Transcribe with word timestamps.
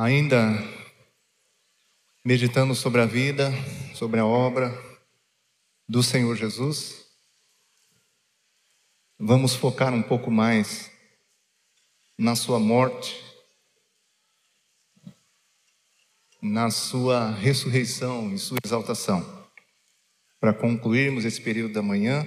Ainda 0.00 0.52
meditando 2.24 2.72
sobre 2.72 3.00
a 3.00 3.04
vida, 3.04 3.50
sobre 3.96 4.20
a 4.20 4.24
obra 4.24 4.72
do 5.88 6.04
Senhor 6.04 6.36
Jesus, 6.36 7.04
vamos 9.18 9.56
focar 9.56 9.92
um 9.92 10.00
pouco 10.00 10.30
mais 10.30 10.88
na 12.16 12.36
sua 12.36 12.60
morte, 12.60 13.20
na 16.40 16.70
sua 16.70 17.32
ressurreição 17.32 18.32
e 18.32 18.38
sua 18.38 18.58
exaltação. 18.64 19.48
Para 20.38 20.54
concluirmos 20.54 21.24
esse 21.24 21.40
período 21.40 21.74
da 21.74 21.82
manhã, 21.82 22.24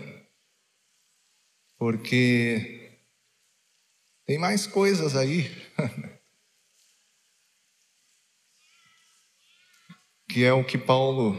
porque 1.78 3.00
tem 4.26 4.38
mais 4.38 4.68
coisas 4.68 5.16
aí. 5.16 5.50
que 10.32 10.46
é 10.46 10.54
o 10.54 10.64
que 10.64 10.78
Paulo, 10.78 11.36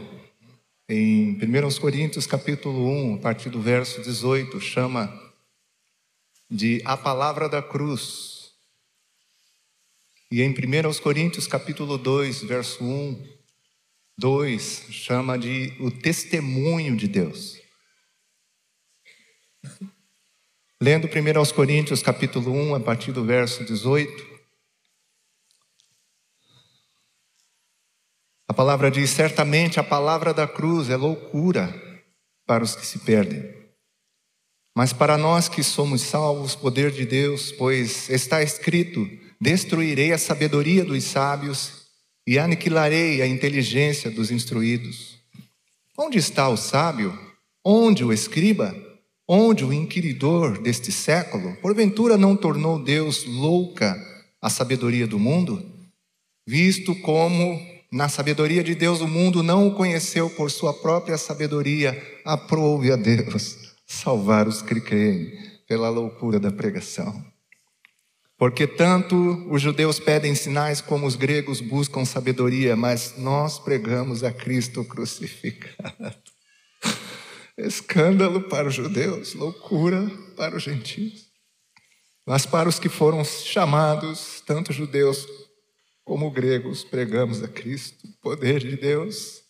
em 0.87 1.31
1 1.31 1.79
Coríntios 1.81 2.27
capítulo 2.27 2.87
1, 2.87 3.15
a 3.15 3.17
partir 3.17 3.49
do 3.49 3.59
verso 3.59 4.03
18, 4.03 4.61
chama 4.61 5.11
de 6.47 6.79
a 6.85 6.95
palavra 6.95 7.49
da 7.49 7.59
cruz. 7.59 8.51
E 10.29 10.43
em 10.43 10.51
1 10.51 11.01
Coríntios 11.01 11.47
capítulo 11.47 11.97
2, 11.97 12.43
verso 12.43 12.83
1, 12.83 13.27
2, 14.15 14.85
chama 14.91 15.39
de 15.39 15.73
o 15.79 15.89
testemunho 15.89 16.95
de 16.95 17.07
Deus. 17.07 17.59
Lendo 20.79 21.07
1 21.07 21.55
Coríntios 21.55 22.03
capítulo 22.03 22.51
1, 22.51 22.75
a 22.75 22.79
partir 22.79 23.11
do 23.11 23.25
verso 23.25 23.65
18, 23.65 24.32
A 28.53 28.55
palavra 28.55 28.91
diz: 28.91 29.09
certamente 29.09 29.79
a 29.79 29.83
palavra 29.83 30.31
da 30.31 30.47
cruz 30.47 30.87
é 30.91 30.95
loucura 30.95 31.73
para 32.45 32.63
os 32.63 32.75
que 32.75 32.85
se 32.85 32.99
perdem. 32.99 33.51
Mas 34.77 34.93
para 34.93 35.17
nós 35.17 35.49
que 35.49 35.63
somos 35.63 36.01
salvos, 36.03 36.53
poder 36.53 36.91
de 36.91 37.03
Deus, 37.03 37.51
pois 37.51 38.11
está 38.11 38.43
escrito: 38.43 39.09
destruirei 39.41 40.13
a 40.13 40.19
sabedoria 40.19 40.85
dos 40.85 41.03
sábios 41.03 41.87
e 42.27 42.37
aniquilarei 42.37 43.23
a 43.23 43.27
inteligência 43.27 44.11
dos 44.11 44.29
instruídos. 44.29 45.17
Onde 45.97 46.19
está 46.19 46.47
o 46.47 46.55
sábio? 46.55 47.19
Onde 47.65 48.03
o 48.03 48.13
escriba? 48.13 48.71
Onde 49.27 49.65
o 49.65 49.73
inquiridor 49.73 50.61
deste 50.61 50.91
século? 50.91 51.55
Porventura 51.55 52.19
não 52.19 52.35
tornou 52.35 52.77
Deus 52.77 53.25
louca 53.25 53.99
a 54.39 54.47
sabedoria 54.47 55.07
do 55.07 55.17
mundo? 55.17 55.71
Visto 56.47 56.93
como 57.01 57.72
na 57.93 58.09
sabedoria 58.09 58.63
de 58.63 58.73
Deus, 58.73 59.01
o 59.01 59.07
mundo 59.07 59.43
não 59.43 59.67
o 59.67 59.75
conheceu 59.75 60.27
por 60.27 60.49
sua 60.49 60.73
própria 60.73 61.15
sabedoria. 61.15 61.95
Aprove 62.25 62.91
a 62.91 62.95
Deus 62.95 63.55
salvar 63.85 64.47
os 64.47 64.63
que 64.63 64.81
creem 64.81 65.31
pela 65.67 65.89
loucura 65.89 66.39
da 66.39 66.51
pregação. 66.51 67.23
Porque 68.35 68.65
tanto 68.65 69.15
os 69.47 69.61
judeus 69.61 69.99
pedem 69.99 70.33
sinais 70.33 70.81
como 70.81 71.05
os 71.05 71.15
gregos 71.15 71.61
buscam 71.61 72.03
sabedoria, 72.03 72.75
mas 72.75 73.13
nós 73.19 73.59
pregamos 73.59 74.23
a 74.23 74.31
Cristo 74.31 74.83
crucificado. 74.83 76.15
Escândalo 77.55 78.41
para 78.49 78.69
os 78.69 78.73
judeus, 78.73 79.35
loucura 79.35 80.09
para 80.35 80.57
os 80.57 80.63
gentios. 80.63 81.27
Mas 82.25 82.43
para 82.43 82.67
os 82.67 82.79
que 82.79 82.89
foram 82.89 83.23
chamados, 83.23 84.41
tanto 84.47 84.73
judeus 84.73 85.27
como 86.03 86.31
gregos, 86.31 86.83
pregamos 86.83 87.41
a 87.41 87.47
Cristo, 87.47 88.07
poder 88.21 88.59
de 88.59 88.75
Deus 88.75 89.41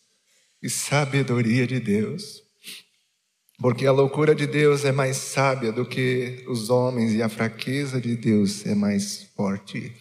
e 0.62 0.70
sabedoria 0.70 1.66
de 1.66 1.80
Deus. 1.80 2.44
Porque 3.60 3.86
a 3.86 3.92
loucura 3.92 4.34
de 4.36 4.46
Deus 4.46 4.84
é 4.84 4.92
mais 4.92 5.18
sábia 5.18 5.72
do 5.72 5.86
que 5.86 6.44
os 6.48 6.70
homens 6.70 7.14
e 7.14 7.22
a 7.22 7.30
fraqueza 7.30 8.00
de 8.00 8.16
Deus 8.16 8.66
é 8.66 8.76
mais 8.76 9.24
forte 9.36 9.96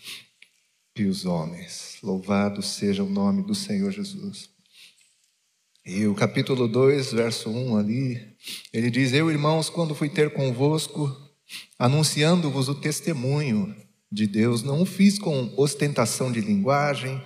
que 0.94 1.04
os 1.04 1.24
homens. 1.24 1.98
Louvado 2.02 2.62
seja 2.62 3.02
o 3.02 3.08
nome 3.08 3.42
do 3.42 3.54
Senhor 3.54 3.90
Jesus. 3.90 4.50
E 5.84 6.06
o 6.06 6.14
capítulo 6.14 6.68
2, 6.68 7.12
verso 7.12 7.50
1 7.50 7.76
ali, 7.76 8.36
ele 8.72 8.90
diz: 8.90 9.12
Eu, 9.12 9.30
irmãos, 9.30 9.68
quando 9.68 9.94
fui 9.94 10.08
ter 10.08 10.32
convosco, 10.32 11.10
anunciando-vos 11.78 12.68
o 12.68 12.74
testemunho 12.74 13.74
de 14.12 14.26
Deus, 14.26 14.62
não 14.62 14.82
o 14.82 14.86
fiz 14.86 15.18
com 15.18 15.54
ostentação 15.56 16.30
de 16.30 16.40
linguagem 16.40 17.24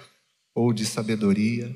ou 0.54 0.72
de 0.72 0.86
sabedoria, 0.86 1.74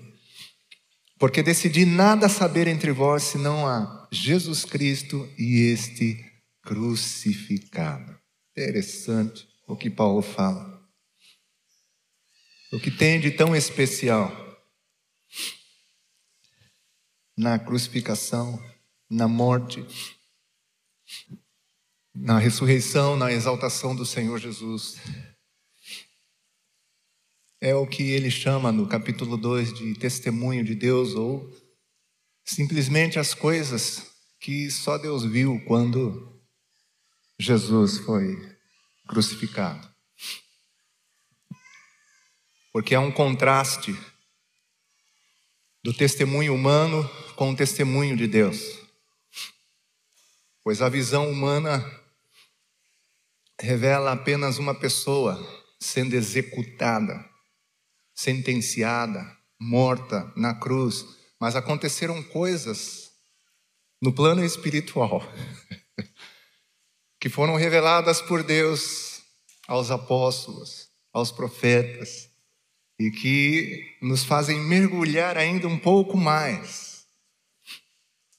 porque 1.19 1.43
decidi 1.43 1.84
nada 1.84 2.28
saber 2.28 2.69
entre 2.69 2.93
vós 2.93 3.25
senão 3.25 3.66
a 3.66 4.09
Jesus 4.12 4.65
Cristo 4.65 5.28
e 5.37 5.72
este 5.72 6.25
crucificado. 6.62 8.16
Interessante 8.53 9.49
o 9.66 9.76
que 9.76 9.91
Paulo 9.91 10.22
fala. 10.22 10.81
O 12.72 12.78
que 12.78 12.91
tem 12.91 13.20
de 13.20 13.32
tão 13.32 13.54
especial 13.54 14.31
na 17.37 17.59
crucificação, 17.59 18.62
na 19.10 19.26
morte, 19.26 19.84
na 22.15 22.38
ressurreição, 22.38 23.16
na 23.16 23.32
exaltação 23.32 23.94
do 23.94 24.04
Senhor 24.04 24.38
Jesus. 24.38 24.97
É 27.60 27.75
o 27.75 27.87
que 27.87 28.03
ele 28.03 28.31
chama 28.31 28.72
no 28.72 28.88
capítulo 28.88 29.37
2 29.37 29.75
de 29.75 29.94
testemunho 29.94 30.65
de 30.65 30.75
Deus, 30.75 31.15
ou 31.15 31.50
simplesmente 32.44 33.19
as 33.19 33.34
coisas 33.34 34.06
que 34.41 34.70
só 34.70 34.97
Deus 34.97 35.25
viu 35.25 35.62
quando 35.66 36.41
Jesus 37.38 37.99
foi 37.99 38.37
crucificado. 39.06 39.88
Porque 42.72 42.94
há 42.94 43.00
um 43.00 43.12
contraste 43.12 43.97
do 45.82 45.93
testemunho 45.93 46.54
humano 46.54 47.09
com 47.37 47.50
o 47.50 47.56
testemunho 47.56 48.16
de 48.16 48.26
Deus. 48.26 48.79
Pois 50.70 50.81
a 50.82 50.88
visão 50.88 51.28
humana 51.28 51.84
revela 53.60 54.12
apenas 54.12 54.56
uma 54.56 54.72
pessoa 54.72 55.36
sendo 55.81 56.14
executada, 56.14 57.28
sentenciada, 58.14 59.36
morta 59.58 60.32
na 60.36 60.54
cruz, 60.54 61.04
mas 61.41 61.56
aconteceram 61.56 62.22
coisas 62.22 63.10
no 64.00 64.12
plano 64.12 64.44
espiritual 64.44 65.20
que 67.19 67.28
foram 67.28 67.56
reveladas 67.56 68.22
por 68.22 68.44
Deus 68.44 69.22
aos 69.66 69.91
apóstolos, 69.91 70.88
aos 71.12 71.32
profetas, 71.32 72.31
e 72.97 73.10
que 73.10 73.98
nos 74.00 74.22
fazem 74.22 74.60
mergulhar 74.60 75.37
ainda 75.37 75.66
um 75.66 75.76
pouco 75.76 76.16
mais 76.16 77.08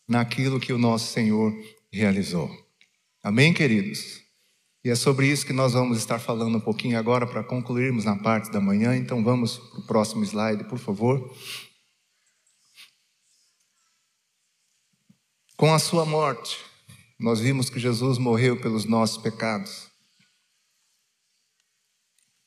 naquilo 0.07 0.61
que 0.61 0.71
o 0.71 0.77
nosso 0.77 1.11
Senhor 1.11 1.53
realizou. 1.91 2.49
Amém, 3.21 3.53
queridos? 3.53 4.21
E 4.83 4.89
é 4.89 4.95
sobre 4.95 5.27
isso 5.27 5.45
que 5.45 5.53
nós 5.53 5.73
vamos 5.73 5.97
estar 5.97 6.17
falando 6.17 6.57
um 6.57 6.61
pouquinho 6.61 6.97
agora 6.97 7.27
para 7.27 7.43
concluirmos 7.43 8.05
na 8.05 8.17
parte 8.17 8.51
da 8.51 8.59
manhã. 8.59 8.95
Então 8.95 9.23
vamos 9.23 9.57
para 9.57 9.79
o 9.79 9.85
próximo 9.85 10.23
slide, 10.23 10.63
por 10.63 10.79
favor. 10.79 11.35
Com 15.55 15.71
a 15.71 15.77
sua 15.77 16.03
morte, 16.05 16.57
nós 17.19 17.39
vimos 17.39 17.69
que 17.69 17.79
Jesus 17.79 18.17
morreu 18.17 18.59
pelos 18.59 18.85
nossos 18.85 19.21
pecados, 19.21 19.87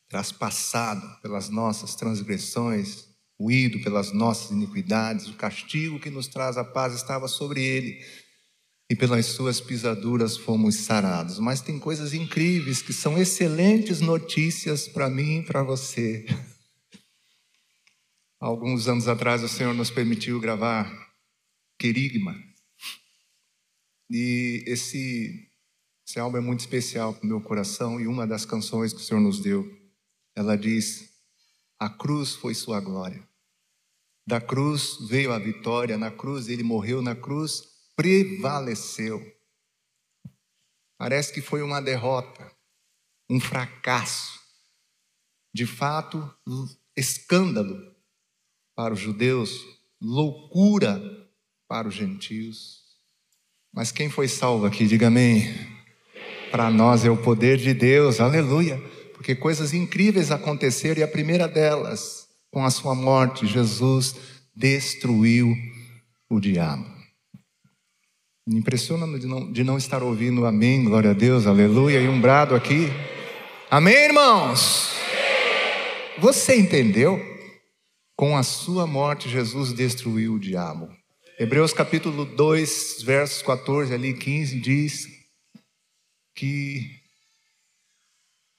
traspassado 0.09 1.21
pelas 1.21 1.49
nossas 1.49 1.94
transgressões, 1.94 3.04
moído 3.39 3.80
pelas 3.80 4.10
nossas 4.13 4.51
iniquidades, 4.51 5.28
o 5.28 5.36
castigo 5.36 6.01
que 6.01 6.10
nos 6.10 6.27
traz 6.27 6.57
a 6.57 6.65
paz 6.65 6.95
estava 6.95 7.28
sobre 7.28 7.63
ele 7.63 8.23
e 8.91 8.95
pelas 8.95 9.27
suas 9.27 9.60
pisaduras 9.60 10.36
fomos 10.36 10.77
sarados. 10.77 11.39
Mas 11.39 11.60
tem 11.60 11.78
coisas 11.78 12.13
incríveis 12.13 12.83
que 12.83 12.92
são 12.92 13.19
excelentes 13.19 14.01
notícias 14.01 14.86
para 14.86 15.09
mim 15.09 15.39
e 15.39 15.42
para 15.42 15.63
você. 15.63 16.27
Alguns 18.39 18.89
anos 18.89 19.09
atrás 19.09 19.42
o 19.42 19.48
Senhor 19.48 19.75
nos 19.75 19.91
permitiu 19.91 20.39
gravar 20.39 20.92
Querigma. 21.78 22.36
E 24.10 24.63
esse, 24.66 25.48
esse 26.07 26.19
álbum 26.19 26.36
é 26.36 26.41
muito 26.41 26.60
especial 26.60 27.15
para 27.15 27.25
o 27.25 27.27
meu 27.27 27.41
coração 27.41 27.98
e 27.98 28.07
uma 28.07 28.27
das 28.27 28.45
canções 28.45 28.92
que 28.92 29.01
o 29.01 29.03
Senhor 29.03 29.21
nos 29.21 29.41
deu, 29.41 29.66
ela 30.36 30.57
diz: 30.57 31.09
A 31.78 31.89
cruz 31.89 32.34
foi 32.34 32.54
sua 32.54 32.81
glória. 32.81 33.27
Da 34.27 34.41
cruz 34.41 34.98
veio 35.09 35.33
a 35.33 35.39
vitória, 35.39 35.97
na 35.97 36.10
cruz 36.10 36.48
ele 36.48 36.63
morreu, 36.63 37.01
na 37.01 37.15
cruz 37.15 37.73
prevaleceu. 37.97 39.23
Parece 40.99 41.33
que 41.33 41.41
foi 41.41 41.63
uma 41.63 41.81
derrota, 41.81 42.51
um 43.29 43.41
fracasso. 43.41 44.41
De 45.53 45.67
fato, 45.67 46.33
escândalo 46.97 47.95
para 48.75 48.95
os 48.95 49.01
judeus, 49.01 49.65
loucura 50.01 51.01
para 51.69 51.89
os 51.89 51.95
gentios. 51.95 52.83
Mas 53.73 53.91
quem 53.91 54.09
foi 54.09 54.29
salvo 54.29 54.67
aqui, 54.67 54.87
diga 54.87 55.09
amém. 55.09 55.53
Para 56.51 56.71
nós 56.71 57.05
é 57.05 57.11
o 57.11 57.21
poder 57.21 57.57
de 57.57 57.75
Deus, 57.75 58.21
aleluia. 58.21 58.79
Porque 59.13 59.35
coisas 59.35 59.73
incríveis 59.73 60.31
aconteceram 60.31 61.01
e 61.01 61.03
a 61.03 61.09
primeira 61.09 61.49
delas, 61.49 62.29
com 62.51 62.65
a 62.65 62.71
sua 62.71 62.95
morte, 62.95 63.47
Jesus 63.47 64.15
destruiu 64.55 65.57
o 66.29 66.39
diabo. 66.39 66.94
Me 68.47 68.59
impressiona 68.59 69.19
de 69.19 69.27
não, 69.27 69.51
de 69.51 69.65
não 69.65 69.79
estar 69.79 70.03
ouvindo 70.03 70.45
amém, 70.45 70.85
glória 70.85 71.13
a 71.13 71.15
Deus, 71.15 71.47
aleluia, 71.47 71.99
e 71.99 72.07
um 72.07 72.21
brado 72.21 72.55
aqui. 72.55 72.89
Amém, 73.71 73.95
irmãos? 73.95 74.93
Você 76.19 76.55
entendeu? 76.55 77.19
Com 78.15 78.37
a 78.37 78.43
sua 78.43 78.87
morte, 78.87 79.31
Jesus 79.31 79.73
destruiu 79.73 80.35
o 80.35 80.39
diabo. 80.39 80.95
Hebreus 81.39 81.73
capítulo 81.73 82.27
2, 82.27 83.03
versos 83.03 83.41
14 83.41 83.95
ali 83.95 84.13
15 84.13 84.61
diz 84.61 85.09
que 86.35 87.01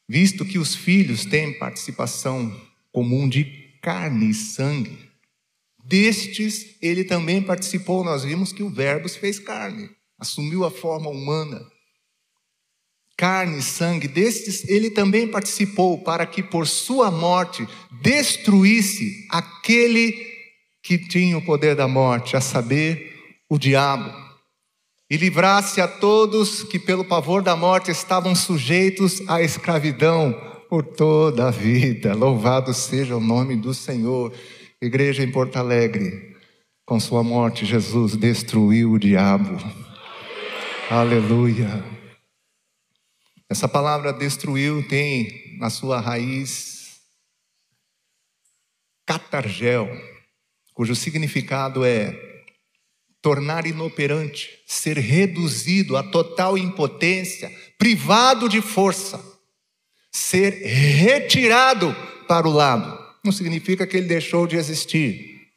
visto 0.10 0.44
que 0.44 0.58
os 0.58 0.74
filhos 0.74 1.26
têm 1.26 1.60
participação 1.60 2.60
comum 2.92 3.30
de 3.30 3.46
carne 3.84 4.32
e 4.32 4.34
sangue, 4.34 5.05
destes 5.86 6.76
ele 6.82 7.04
também 7.04 7.42
participou. 7.42 8.04
Nós 8.04 8.24
vimos 8.24 8.52
que 8.52 8.64
o 8.64 8.70
Verbo 8.70 9.08
se 9.08 9.20
fez 9.20 9.40
carne, 9.40 9.90
assumiu 10.20 10.66
a 10.66 10.72
forma 10.72 11.10
humana. 11.10 11.62
Carne 13.18 13.62
sangue, 13.62 14.10
destes 14.10 14.68
ele 14.68 14.90
também 14.90 15.28
participou, 15.28 16.04
para 16.04 16.26
que 16.26 16.44
por 16.44 16.68
sua 16.68 17.10
morte 17.10 17.66
destruísse 18.02 19.26
aquele 19.30 20.14
que 20.84 20.98
tinha 20.98 21.38
o 21.38 21.46
poder 21.46 21.76
da 21.76 21.88
morte, 21.88 22.36
a 22.36 22.42
saber, 22.42 23.14
o 23.50 23.58
diabo, 23.58 24.14
e 25.10 25.18
livrasse 25.18 25.80
a 25.80 25.88
todos 25.88 26.64
que, 26.64 26.78
pelo 26.78 27.06
pavor 27.06 27.42
da 27.42 27.56
morte, 27.56 27.90
estavam 27.90 28.36
sujeitos 28.36 29.22
à 29.30 29.42
escravidão 29.42 30.34
por 30.70 30.84
toda 30.84 31.48
a 31.48 31.52
vida. 31.52 32.14
Louvado 32.14 32.74
seja 32.74 33.16
o 33.16 33.22
nome 33.22 33.56
do 33.56 33.74
Senhor. 33.74 34.34
Igreja 34.86 35.24
em 35.24 35.32
Porto 35.32 35.58
Alegre, 35.58 36.36
com 36.86 37.00
sua 37.00 37.24
morte, 37.24 37.66
Jesus 37.66 38.16
destruiu 38.16 38.92
o 38.92 39.00
diabo. 39.00 39.58
Aleluia. 40.90 41.84
Essa 43.50 43.68
palavra 43.68 44.14
destruiu 44.14 44.88
tem 44.88 45.58
na 45.60 45.70
sua 45.70 46.00
raiz 46.00 47.00
catargel 49.06 49.90
cujo 50.74 50.96
significado 50.96 51.86
é 51.86 52.14
tornar 53.22 53.66
inoperante, 53.66 54.62
ser 54.68 54.98
reduzido 54.98 55.98
a 55.98 56.04
total 56.04 56.58
impotência, 56.58 57.50
privado 57.78 58.48
de 58.48 58.62
força, 58.62 59.24
ser 60.12 60.52
retirado 60.52 61.96
para 62.28 62.48
o 62.48 62.52
lado. 62.52 63.05
Não 63.25 63.31
significa 63.31 63.88
que 63.88 63.98
ele 63.98 64.06
deixou 64.06 64.45
de 64.45 64.56
existir, 64.56 65.50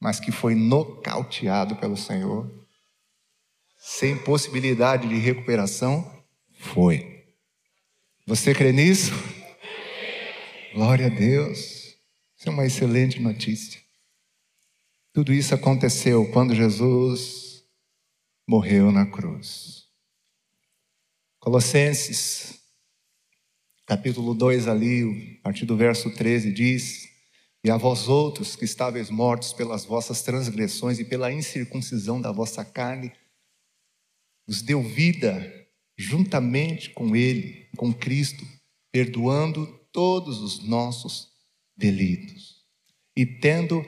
mas 0.00 0.18
que 0.18 0.32
foi 0.32 0.54
nocauteado 0.54 1.76
pelo 1.76 1.94
Senhor, 1.94 2.50
sem 3.78 4.16
possibilidade 4.16 5.06
de 5.06 5.16
recuperação. 5.16 6.10
Foi. 6.58 7.22
Você 8.26 8.54
crê 8.54 8.72
nisso? 8.72 9.12
Glória 10.72 11.08
a 11.08 11.10
Deus. 11.10 11.98
Isso 12.34 12.48
é 12.48 12.50
uma 12.50 12.64
excelente 12.64 13.20
notícia. 13.20 13.78
Tudo 15.12 15.34
isso 15.34 15.54
aconteceu 15.54 16.30
quando 16.32 16.54
Jesus 16.54 17.62
morreu 18.48 18.90
na 18.90 19.04
cruz. 19.04 19.84
Colossenses, 21.38 22.61
capítulo 23.92 24.32
2, 24.32 24.68
ali, 24.68 25.36
a 25.40 25.42
partir 25.42 25.66
do 25.66 25.76
verso 25.76 26.08
13, 26.10 26.50
diz: 26.50 27.10
E 27.62 27.70
a 27.70 27.76
vós 27.76 28.08
outros 28.08 28.56
que 28.56 28.64
estáveis 28.64 29.10
mortos 29.10 29.52
pelas 29.52 29.84
vossas 29.84 30.22
transgressões 30.22 30.98
e 30.98 31.04
pela 31.04 31.30
incircuncisão 31.30 32.18
da 32.18 32.32
vossa 32.32 32.64
carne, 32.64 33.12
os 34.48 34.62
deu 34.62 34.82
vida 34.82 35.52
juntamente 35.94 36.88
com 36.88 37.14
Ele, 37.14 37.68
com 37.76 37.92
Cristo, 37.92 38.42
perdoando 38.90 39.66
todos 39.92 40.40
os 40.40 40.66
nossos 40.66 41.28
delitos. 41.76 42.62
E 43.14 43.26
tendo 43.26 43.84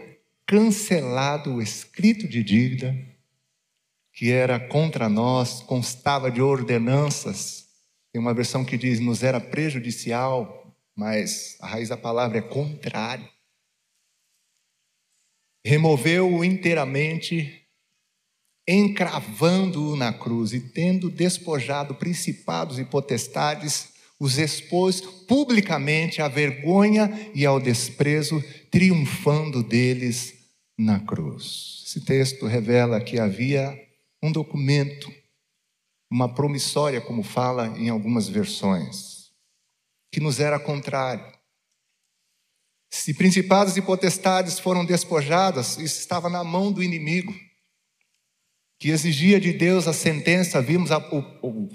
cancelado 0.47 1.55
o 1.55 1.63
escrito 1.63 2.29
de 2.29 2.45
dívida 2.45 2.95
que 4.13 4.31
era 4.31 4.61
contra 4.61 5.09
nós, 5.09 5.63
constava 5.63 6.31
de 6.31 6.43
ordenanças. 6.43 7.64
Tem 8.15 8.21
uma 8.21 8.33
versão 8.33 8.65
que 8.65 8.79
diz 8.79 9.01
nos 9.01 9.25
era 9.25 9.41
prejudicial, 9.41 10.73
mas 10.97 11.57
a 11.61 11.67
raiz 11.67 11.89
da 11.89 11.97
palavra 11.97 12.39
é 12.39 12.41
contrário. 12.41 13.29
Removeu-o 15.67 16.45
inteiramente, 16.45 17.67
encravando-o 18.69 19.97
na 19.97 20.13
cruz 20.13 20.53
e 20.53 20.61
tendo 20.61 21.11
despojado 21.11 21.97
principados 21.97 22.79
e 22.79 22.85
potestades, 22.85 23.93
os 24.21 24.39
expôs 24.39 25.01
publicamente 25.01 26.23
à 26.23 26.29
vergonha 26.29 27.11
e 27.35 27.45
ao 27.45 27.59
desprezo, 27.59 28.41
triunfando 28.71 29.61
deles 29.61 30.35
na 30.79 31.01
cruz. 31.01 31.83
Esse 31.85 32.05
texto 32.05 32.47
revela 32.47 33.01
que 33.01 33.19
havia 33.19 33.77
um 34.23 34.31
documento, 34.31 35.13
uma 36.15 36.33
promissória, 36.33 37.01
como 37.01 37.25
fala 37.25 37.77
em 37.77 37.89
algumas 37.89 38.29
versões, 38.29 39.33
que 40.13 40.21
nos 40.21 40.39
era 40.39 40.61
contrário. 40.61 41.27
Se 42.89 43.13
principados 43.13 43.77
e 43.77 43.83
potestades 43.83 44.61
foram 44.61 44.85
despojadas, 44.85 45.77
isso 45.77 45.99
estava 45.99 46.31
na 46.31 46.45
mão 46.45 46.71
do 46.71 46.85
inimigo, 46.85 47.35
que 48.79 48.91
exigia 48.91 49.41
de 49.41 49.53
Deus 49.53 49.89
a 49.89 49.93
sentença, 49.93 50.63
vimos 50.63 50.93
a, 50.93 50.99
o, 50.99 51.19
o, 51.43 51.69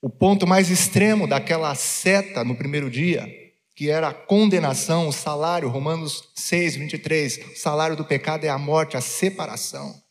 o 0.00 0.08
ponto 0.08 0.46
mais 0.46 0.70
extremo 0.70 1.26
daquela 1.26 1.74
seta 1.74 2.42
no 2.42 2.56
primeiro 2.56 2.88
dia, 2.88 3.28
que 3.74 3.90
era 3.90 4.08
a 4.08 4.14
condenação, 4.14 5.08
o 5.08 5.12
salário, 5.12 5.68
Romanos 5.68 6.30
6, 6.34 6.76
23, 6.76 7.52
o 7.52 7.56
salário 7.56 7.96
do 7.96 8.04
pecado 8.06 8.44
é 8.44 8.48
a 8.48 8.56
morte, 8.56 8.96
a 8.96 9.02
separação. 9.02 10.02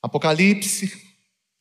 Apocalipse 0.00 1.09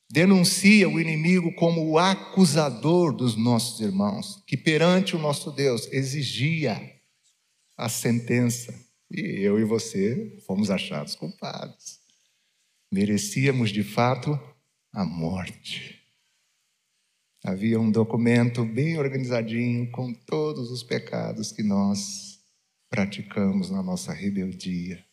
denuncia 0.10 0.89
o 0.89 1.00
inimigo 1.00 1.54
como 1.54 1.86
o 1.86 2.00
acusador 2.00 3.13
dos 3.13 3.36
nossos 3.36 3.80
irmãos, 3.80 4.44
que 4.48 4.58
perante 4.58 5.16
o 5.16 5.20
nosso 5.20 5.51
Deus 5.51 5.88
exigia 5.92 7.00
a 7.78 7.88
sentença. 7.88 8.74
E 9.12 9.42
eu 9.42 9.60
e 9.60 9.63
você 9.63 10.38
fomos 10.46 10.70
achados 10.72 11.16
culpados. 11.16 12.00
Merecíamos 12.92 13.70
de 13.72 13.84
fato 13.84 14.39
a 14.92 15.06
morte. 15.06 16.00
Havia 17.44 17.80
um 17.80 17.89
documento 17.89 18.66
bem 18.66 18.98
organizadinho 18.98 19.89
com 19.92 20.13
todos 20.13 20.72
os 20.72 20.84
pecados 20.84 21.51
que 21.51 21.63
nós 21.63 22.39
praticamos 22.89 23.70
na 23.70 23.82
nossa 23.82 24.12
rebeldia. 24.12 25.04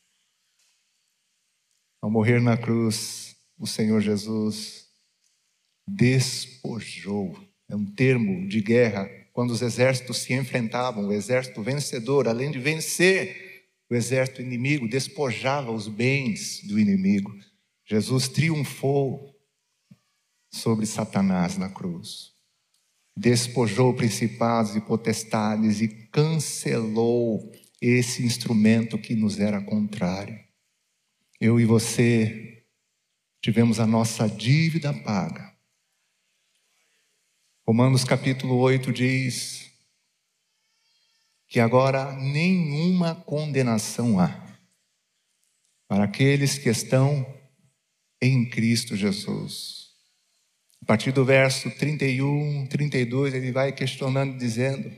Ao 2.03 2.11
morrer 2.11 2.41
na 2.41 2.57
cruz, 2.57 3.37
o 3.59 3.67
Senhor 3.67 4.01
Jesus 4.01 4.86
despojou 5.87 7.37
é 7.69 7.75
um 7.75 7.85
termo 7.85 8.47
de 8.49 8.61
guerra 8.61 9.09
quando 9.33 9.51
os 9.51 9.61
exércitos 9.61 10.19
se 10.19 10.33
enfrentavam, 10.33 11.07
o 11.07 11.13
exército 11.13 11.63
vencedor, 11.63 12.27
além 12.27 12.51
de 12.51 12.59
vencer 12.59 13.67
o 13.91 13.95
exército 13.95 14.41
inimigo, 14.41 14.89
despojava 14.89 15.71
os 15.71 15.89
bens 15.89 16.63
do 16.65 16.79
inimigo. 16.79 17.37
Jesus 17.85 18.29
triunfou 18.29 19.35
sobre 20.53 20.87
Satanás 20.87 21.59
na 21.59 21.69
cruz. 21.69 22.33
Despojou 23.17 23.95
principados 23.95 24.75
e 24.75 24.81
potestades 24.81 25.81
e 25.81 25.89
cancelou 25.89 27.53
esse 27.81 28.25
instrumento 28.25 28.99
que 28.99 29.15
nos 29.15 29.39
era 29.39 29.61
contrário. 29.61 30.39
Eu 31.41 31.61
e 31.61 31.65
você 31.65 32.65
tivemos 33.43 33.79
a 33.79 33.87
nossa 33.87 34.27
dívida 34.29 34.93
paga. 34.93 35.56
Romanos 37.69 38.05
capítulo 38.05 38.59
8 38.59 38.93
diz 38.93 39.73
que 41.49 41.59
agora 41.59 42.13
nenhuma 42.13 43.17
condenação 43.17 44.21
há 44.21 44.57
para 45.89 46.05
aqueles 46.05 46.59
que 46.59 46.69
estão 46.69 47.27
em 48.23 48.49
Cristo 48.49 48.95
Jesus. 48.95 49.89
A 50.81 50.87
partir 50.87 51.11
do 51.11 51.25
verso 51.25 51.69
31, 51.73 52.69
32, 52.69 53.35
ele 53.35 53.51
vai 53.51 53.73
questionando, 53.73 54.39
dizendo: 54.39 54.89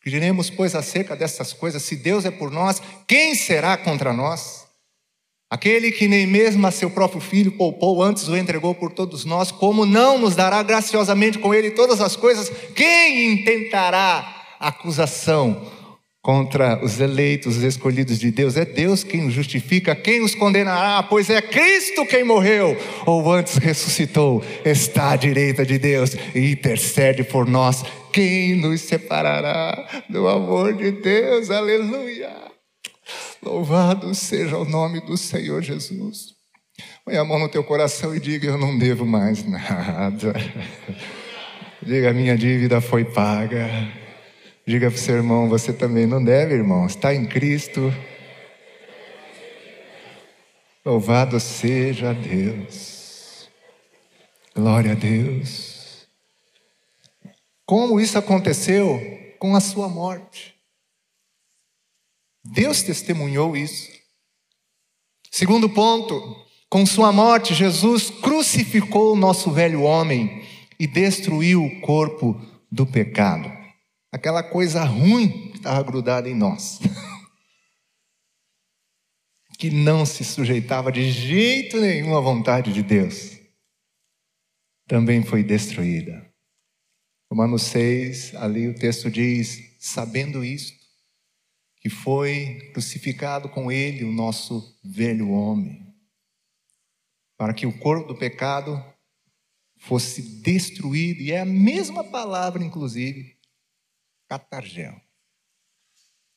Que 0.00 0.08
diremos, 0.08 0.48
pois, 0.48 0.74
acerca 0.74 1.14
dessas 1.14 1.52
coisas? 1.52 1.82
Se 1.82 1.96
Deus 1.96 2.24
é 2.24 2.30
por 2.30 2.50
nós, 2.50 2.80
quem 3.06 3.34
será 3.34 3.76
contra 3.76 4.14
nós? 4.14 4.59
Aquele 5.50 5.90
que 5.90 6.06
nem 6.06 6.26
mesmo 6.26 6.64
a 6.66 6.70
seu 6.70 6.88
próprio 6.88 7.20
filho 7.20 7.50
poupou, 7.52 8.02
antes 8.02 8.28
o 8.28 8.36
entregou 8.36 8.72
por 8.72 8.92
todos 8.92 9.24
nós, 9.24 9.50
como 9.50 9.84
não 9.84 10.16
nos 10.16 10.36
dará 10.36 10.62
graciosamente 10.62 11.38
com 11.38 11.52
ele 11.52 11.72
todas 11.72 12.00
as 12.00 12.14
coisas? 12.14 12.48
Quem 12.74 13.32
intentará 13.32 14.36
acusação 14.60 15.66
contra 16.22 16.84
os 16.84 17.00
eleitos, 17.00 17.56
os 17.56 17.62
escolhidos 17.62 18.18
de 18.18 18.30
Deus. 18.30 18.56
É 18.56 18.64
Deus 18.64 19.02
quem 19.02 19.26
os 19.26 19.32
justifica, 19.32 19.96
quem 19.96 20.22
os 20.22 20.34
condenará, 20.34 21.02
pois 21.02 21.30
é 21.30 21.40
Cristo 21.40 22.04
quem 22.06 22.24
morreu, 22.24 22.76
ou 23.06 23.32
antes 23.32 23.56
ressuscitou, 23.56 24.44
está 24.64 25.12
à 25.12 25.16
direita 25.16 25.64
de 25.64 25.78
Deus 25.78 26.14
e 26.34 26.52
intercede 26.52 27.24
por 27.24 27.46
nós. 27.46 27.82
Quem 28.12 28.56
nos 28.56 28.82
separará 28.82 30.04
do 30.08 30.28
amor 30.28 30.74
de 30.74 30.90
Deus? 30.92 31.50
Aleluia! 31.50 32.50
Louvado 33.42 34.14
seja 34.14 34.58
o 34.58 34.64
nome 34.64 35.00
do 35.00 35.16
Senhor 35.16 35.62
Jesus. 35.62 36.34
Põe 37.04 37.16
a 37.16 37.24
mão 37.24 37.38
no 37.38 37.48
teu 37.48 37.64
coração 37.64 38.14
e 38.14 38.20
diga: 38.20 38.48
Eu 38.48 38.58
não 38.58 38.76
devo 38.76 39.06
mais 39.06 39.44
nada. 39.44 40.34
Diga: 41.82 42.12
Minha 42.12 42.36
dívida 42.36 42.80
foi 42.80 43.04
paga. 43.04 43.68
Diga 44.66 44.90
para 44.90 44.96
o 44.96 45.00
seu 45.00 45.16
irmão, 45.16 45.48
você 45.48 45.72
também 45.72 46.06
não 46.06 46.22
deve, 46.22 46.54
irmão. 46.54 46.86
Está 46.86 47.14
em 47.14 47.26
Cristo. 47.26 47.92
Louvado 50.84 51.40
seja 51.40 52.12
Deus. 52.12 53.48
Glória 54.54 54.92
a 54.92 54.94
Deus. 54.94 56.06
Como 57.64 58.00
isso 58.00 58.18
aconteceu 58.18 59.00
com 59.38 59.56
a 59.56 59.60
sua 59.60 59.88
morte? 59.88 60.59
Deus 62.52 62.82
testemunhou 62.82 63.56
isso. 63.56 63.88
Segundo 65.30 65.70
ponto, 65.70 66.36
com 66.68 66.84
sua 66.84 67.12
morte, 67.12 67.54
Jesus 67.54 68.10
crucificou 68.10 69.12
o 69.12 69.16
nosso 69.16 69.50
velho 69.50 69.82
homem 69.82 70.44
e 70.78 70.86
destruiu 70.86 71.64
o 71.64 71.80
corpo 71.80 72.40
do 72.70 72.86
pecado 72.86 73.60
aquela 74.12 74.42
coisa 74.42 74.84
ruim 74.84 75.50
que 75.50 75.58
estava 75.58 75.82
grudada 75.82 76.28
em 76.28 76.34
nós, 76.34 76.80
que 79.58 79.70
não 79.70 80.04
se 80.04 80.24
sujeitava 80.24 80.90
de 80.90 81.10
jeito 81.10 81.80
nenhum 81.80 82.16
à 82.16 82.20
vontade 82.20 82.72
de 82.72 82.82
Deus, 82.82 83.38
também 84.86 85.22
foi 85.22 85.44
destruída. 85.44 86.28
Romanos 87.30 87.62
6, 87.62 88.34
ali 88.34 88.68
o 88.68 88.74
texto 88.74 89.10
diz: 89.10 89.76
sabendo 89.78 90.44
isto, 90.44 90.79
que 91.80 91.88
foi 91.88 92.70
crucificado 92.72 93.48
com 93.48 93.72
ele 93.72 94.04
o 94.04 94.12
nosso 94.12 94.78
velho 94.84 95.30
homem, 95.30 95.86
para 97.38 97.54
que 97.54 97.66
o 97.66 97.78
corpo 97.78 98.12
do 98.12 98.18
pecado 98.18 98.84
fosse 99.78 100.20
destruído, 100.42 101.22
e 101.22 101.32
é 101.32 101.40
a 101.40 101.44
mesma 101.46 102.04
palavra, 102.04 102.62
inclusive, 102.62 103.34
catargel, 104.28 105.00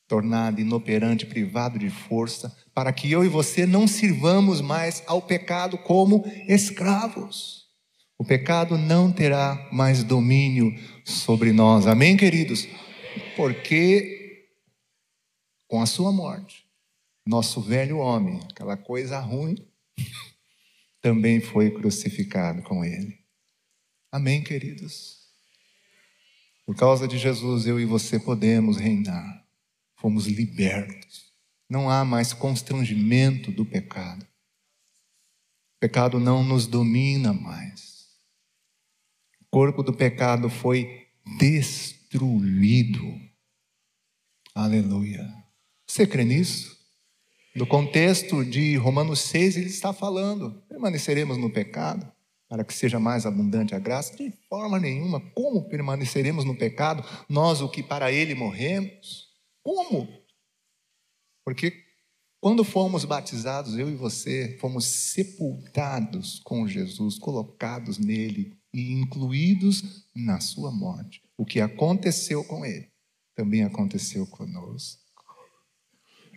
tornado 0.08 0.62
inoperante, 0.62 1.26
privado 1.26 1.78
de 1.78 1.90
força, 1.90 2.56
para 2.72 2.90
que 2.90 3.12
eu 3.12 3.22
e 3.22 3.28
você 3.28 3.66
não 3.66 3.86
sirvamos 3.86 4.62
mais 4.62 5.02
ao 5.06 5.20
pecado 5.20 5.76
como 5.76 6.24
escravos. 6.48 7.64
O 8.16 8.24
pecado 8.24 8.78
não 8.78 9.12
terá 9.12 9.68
mais 9.70 10.02
domínio 10.02 10.74
sobre 11.04 11.52
nós. 11.52 11.86
Amém, 11.86 12.16
queridos? 12.16 12.66
Porque 13.36 14.23
com 15.74 15.82
a 15.82 15.86
sua 15.86 16.12
morte, 16.12 16.64
nosso 17.26 17.60
velho 17.60 17.98
homem, 17.98 18.38
aquela 18.48 18.76
coisa 18.76 19.18
ruim, 19.18 19.56
também 21.02 21.40
foi 21.40 21.68
crucificado 21.68 22.62
com 22.62 22.84
ele. 22.84 23.18
Amém, 24.12 24.40
queridos? 24.40 25.26
Por 26.64 26.76
causa 26.76 27.08
de 27.08 27.18
Jesus, 27.18 27.66
eu 27.66 27.80
e 27.80 27.84
você 27.84 28.20
podemos 28.20 28.76
reinar. 28.76 29.44
Fomos 29.96 30.28
libertos. 30.28 31.32
Não 31.68 31.90
há 31.90 32.04
mais 32.04 32.32
constrangimento 32.32 33.50
do 33.50 33.66
pecado. 33.66 34.22
O 34.22 35.80
pecado 35.80 36.20
não 36.20 36.44
nos 36.44 36.68
domina 36.68 37.32
mais. 37.32 38.06
O 39.40 39.46
corpo 39.50 39.82
do 39.82 39.92
pecado 39.92 40.48
foi 40.48 41.08
destruído. 41.40 43.02
Aleluia. 44.54 45.43
Você 45.86 46.06
crê 46.06 46.24
nisso? 46.24 46.74
No 47.54 47.66
contexto 47.66 48.44
de 48.44 48.76
Romanos 48.76 49.20
6, 49.20 49.56
ele 49.56 49.66
está 49.66 49.92
falando: 49.92 50.62
permaneceremos 50.68 51.36
no 51.36 51.50
pecado 51.50 52.10
para 52.48 52.64
que 52.64 52.74
seja 52.74 52.98
mais 52.98 53.26
abundante 53.26 53.74
a 53.74 53.78
graça? 53.78 54.16
De 54.16 54.32
forma 54.48 54.78
nenhuma. 54.78 55.20
Como 55.34 55.68
permaneceremos 55.68 56.44
no 56.44 56.56
pecado, 56.56 57.04
nós 57.28 57.60
o 57.60 57.68
que 57.68 57.82
para 57.82 58.12
ele 58.12 58.34
morremos? 58.34 59.28
Como? 59.62 60.08
Porque 61.44 61.84
quando 62.40 62.62
fomos 62.62 63.04
batizados, 63.04 63.78
eu 63.78 63.88
e 63.88 63.94
você, 63.94 64.58
fomos 64.60 64.84
sepultados 64.84 66.40
com 66.40 66.68
Jesus, 66.68 67.18
colocados 67.18 67.98
nele 67.98 68.56
e 68.72 68.92
incluídos 68.92 70.06
na 70.14 70.40
sua 70.40 70.70
morte. 70.70 71.22
O 71.36 71.46
que 71.46 71.60
aconteceu 71.60 72.44
com 72.44 72.64
ele 72.64 72.90
também 73.34 73.64
aconteceu 73.64 74.26
conosco. 74.26 75.03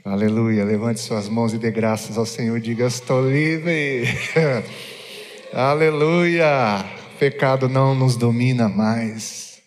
Aleluia. 0.07 0.63
Levante 0.63 1.01
suas 1.01 1.27
mãos 1.27 1.53
e 1.53 1.57
dê 1.57 1.69
graças 1.69 2.17
ao 2.17 2.25
Senhor. 2.25 2.61
Diga: 2.61 2.87
Estou 2.87 3.29
livre. 3.29 4.05
Aleluia! 5.51 6.47
Pecado 7.19 7.67
não 7.67 7.93
nos 7.93 8.15
domina 8.15 8.69
mais. 8.69 9.61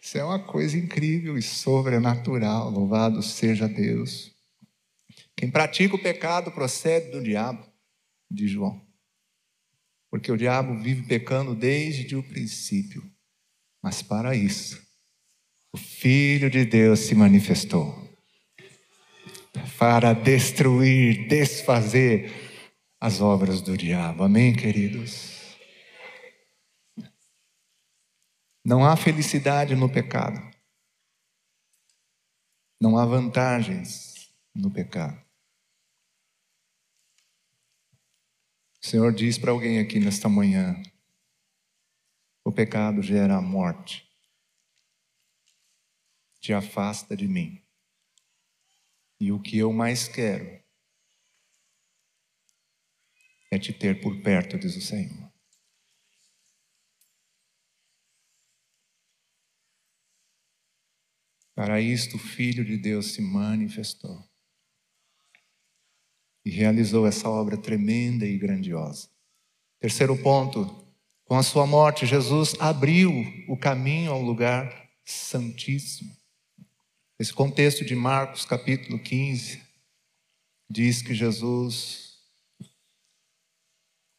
Isso 0.00 0.16
é 0.16 0.24
uma 0.24 0.38
coisa 0.38 0.78
incrível 0.78 1.36
e 1.36 1.42
sobrenatural. 1.42 2.70
Louvado 2.70 3.20
seja 3.20 3.66
Deus. 3.66 4.30
Quem 5.36 5.50
pratica 5.50 5.96
o 5.96 6.02
pecado 6.02 6.52
procede 6.52 7.10
do 7.10 7.20
diabo, 7.20 7.66
diz 8.30 8.52
João. 8.52 8.80
Porque 10.08 10.30
o 10.30 10.36
diabo 10.36 10.80
vive 10.80 11.02
pecando 11.02 11.52
desde 11.52 12.14
o 12.14 12.22
princípio. 12.22 13.02
Mas 13.82 14.02
para 14.02 14.36
isso, 14.36 14.80
o 15.72 15.76
Filho 15.76 16.48
de 16.48 16.64
Deus 16.64 17.00
se 17.00 17.14
manifestou 17.16 18.03
para 19.78 20.12
destruir, 20.12 21.28
desfazer 21.28 22.32
as 23.00 23.20
obras 23.20 23.60
do 23.60 23.76
diabo. 23.76 24.24
Amém, 24.24 24.54
queridos? 24.54 25.56
Não 28.64 28.84
há 28.84 28.96
felicidade 28.96 29.76
no 29.76 29.88
pecado. 29.88 30.40
Não 32.80 32.96
há 32.98 33.04
vantagens 33.04 34.34
no 34.54 34.70
pecado. 34.70 35.22
O 38.82 38.86
Senhor 38.86 39.14
diz 39.14 39.38
para 39.38 39.50
alguém 39.50 39.78
aqui 39.78 39.98
nesta 39.98 40.28
manhã: 40.28 40.82
o 42.44 42.52
pecado 42.52 43.00
gera 43.02 43.36
a 43.36 43.40
morte, 43.40 44.06
te 46.40 46.52
afasta 46.52 47.16
de 47.16 47.26
mim. 47.26 47.63
E 49.24 49.32
o 49.32 49.40
que 49.40 49.56
eu 49.56 49.72
mais 49.72 50.06
quero 50.06 50.62
é 53.50 53.58
te 53.58 53.72
ter 53.72 54.02
por 54.02 54.20
perto, 54.20 54.58
diz 54.58 54.76
o 54.76 54.82
Senhor. 54.82 55.32
Para 61.54 61.80
isto 61.80 62.16
o 62.16 62.18
Filho 62.18 62.62
de 62.66 62.76
Deus 62.76 63.14
se 63.14 63.22
manifestou 63.22 64.22
e 66.44 66.50
realizou 66.50 67.06
essa 67.06 67.26
obra 67.26 67.56
tremenda 67.56 68.26
e 68.26 68.36
grandiosa. 68.36 69.08
Terceiro 69.80 70.22
ponto, 70.22 70.66
com 71.24 71.34
a 71.34 71.42
sua 71.42 71.66
morte, 71.66 72.04
Jesus 72.04 72.54
abriu 72.60 73.10
o 73.48 73.56
caminho 73.56 74.12
ao 74.12 74.20
lugar 74.20 74.86
santíssimo. 75.02 76.14
Esse 77.24 77.32
contexto 77.32 77.86
de 77.86 77.94
Marcos 77.94 78.44
capítulo 78.44 78.98
15 78.98 79.66
diz 80.68 81.00
que 81.00 81.14
Jesus 81.14 82.18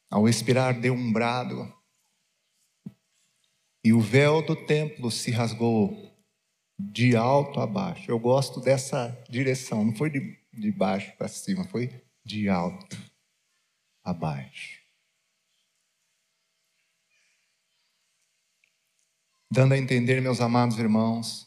ao 0.10 0.28
expirar, 0.28 0.82
deu 0.82 0.96
um 0.96 1.14
brado, 1.14 1.72
e 3.84 3.94
o 3.94 4.02
véu 4.02 4.44
do 4.44 4.56
templo 4.56 5.12
se 5.12 5.30
rasgou 5.30 6.18
de 6.80 7.16
alto 7.16 7.60
a 7.60 7.68
baixo. 7.68 8.10
Eu 8.10 8.18
gosto 8.18 8.60
dessa 8.60 9.10
direção, 9.30 9.86
não 9.86 9.96
foi 9.96 10.10
de, 10.10 10.40
de 10.52 10.72
baixo 10.72 11.16
para 11.16 11.28
cima, 11.28 11.64
foi 11.66 12.04
de 12.24 12.50
alto 12.50 12.98
a 14.04 14.12
baixo. 14.12 14.82
Dando 19.52 19.76
a 19.76 19.78
entender, 19.78 20.20
meus 20.24 20.42
amados 20.42 20.80
irmãos, 20.80 21.45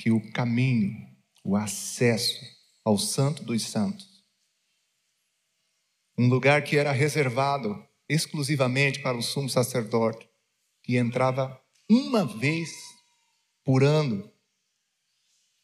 que 0.00 0.10
o 0.10 0.32
caminho, 0.32 0.96
o 1.44 1.54
acesso 1.54 2.40
ao 2.82 2.96
Santo 2.96 3.44
dos 3.44 3.62
Santos, 3.64 4.24
um 6.18 6.26
lugar 6.26 6.64
que 6.64 6.78
era 6.78 6.90
reservado 6.90 7.86
exclusivamente 8.08 9.00
para 9.02 9.16
o 9.16 9.22
sumo 9.22 9.50
sacerdote, 9.50 10.26
que 10.82 10.96
entrava 10.96 11.62
uma 11.88 12.24
vez 12.24 12.70
por 13.62 13.84
ano 13.84 14.32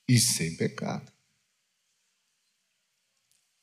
e 0.06 0.18
sem 0.18 0.54
pecado. 0.54 1.10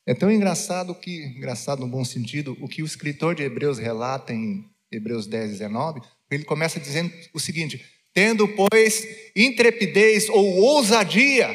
É 0.04 0.12
tão 0.12 0.30
engraçado 0.30 0.92
que, 0.94 1.24
engraçado 1.24 1.80
no 1.80 1.88
bom 1.88 2.04
sentido, 2.04 2.58
o 2.60 2.68
que 2.68 2.82
o 2.82 2.86
escritor 2.86 3.36
de 3.36 3.44
Hebreus 3.44 3.78
relata 3.78 4.32
em 4.34 4.68
Hebreus 4.90 5.28
10, 5.28 5.52
19, 5.52 6.00
ele 6.30 6.44
começa 6.44 6.80
dizendo 6.80 7.14
o 7.32 7.38
seguinte: 7.38 7.93
tendo, 8.14 8.48
pois, 8.48 9.06
intrepidez 9.34 10.28
ou 10.28 10.56
ousadia. 10.56 11.50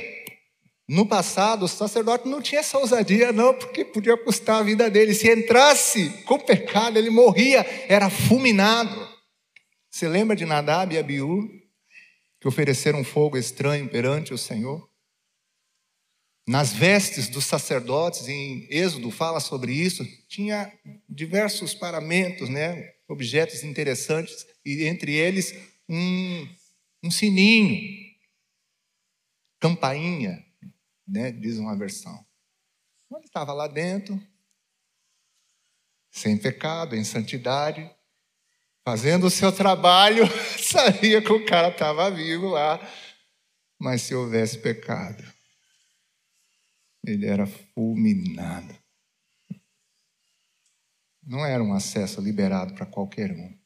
No 0.88 1.06
passado, 1.06 1.66
o 1.66 1.68
sacerdote 1.68 2.28
não 2.28 2.42
tinha 2.42 2.62
essa 2.62 2.78
ousadia, 2.78 3.32
não, 3.32 3.54
porque 3.54 3.86
podia 3.86 4.18
custar 4.18 4.60
a 4.60 4.64
vida 4.64 4.90
dele. 4.90 5.14
Se 5.14 5.32
entrasse 5.32 6.10
com 6.26 6.40
pecado, 6.40 6.98
ele 6.98 7.10
morria, 7.10 7.66
era 7.88 8.10
fulminado. 8.10 9.08
Você 9.90 10.08
lembra 10.08 10.36
de 10.36 10.46
Nadab 10.46 10.94
e 10.94 10.98
Abiú, 10.98 11.48
que 12.42 12.48
ofereceram 12.48 13.04
fogo 13.04 13.38
estranho 13.38 13.88
perante 13.88 14.34
o 14.34 14.38
Senhor? 14.38 14.90
Nas 16.48 16.74
vestes 16.74 17.30
dos 17.30 17.46
sacerdotes, 17.46 18.28
em 18.28 18.68
Êxodo 18.72 19.12
fala 19.12 19.40
sobre 19.40 19.72
isso, 19.72 20.04
tinha 20.28 20.74
diversos 21.08 21.76
paramentos, 21.76 22.50
né? 22.50 22.90
objetos 23.08 23.64
interessantes, 23.64 24.48
e 24.66 24.86
entre 24.86 25.14
eles 25.14 25.54
um, 25.90 26.56
um 27.04 27.12
sininho, 27.12 28.16
campainha, 29.60 30.46
né? 31.08 31.32
diz 31.32 31.58
uma 31.58 31.76
versão. 31.76 32.26
Ele 33.12 33.26
estava 33.26 33.52
lá 33.54 33.68
dentro, 33.68 34.22
sem 36.12 36.38
pecado, 36.38 36.96
em 36.96 37.04
santidade, 37.04 37.90
fazendo 38.86 39.26
o 39.26 39.32
seu 39.32 39.52
trabalho, 39.52 40.26
sabia 40.62 41.22
que 41.22 41.34
o 41.34 41.46
cara 41.46 41.70
estava 41.70 42.12
vivo 42.12 42.50
lá, 42.50 42.80
mas 43.80 44.04
se 44.04 44.14
houvesse 44.14 44.60
pecado, 44.60 45.24
ele 47.04 47.26
era 47.26 47.48
fulminado. 47.48 48.78
Não 51.24 51.46
era 51.46 51.64
um 51.64 51.74
acesso 51.74 52.22
liberado 52.22 52.74
para 52.74 52.86
qualquer 52.86 53.32
um. 53.32 53.59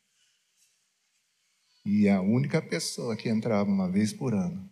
E 1.85 2.07
a 2.07 2.21
única 2.21 2.61
pessoa 2.61 3.15
que 3.15 3.29
entrava 3.29 3.69
uma 3.69 3.89
vez 3.89 4.13
por 4.13 4.33
ano 4.33 4.69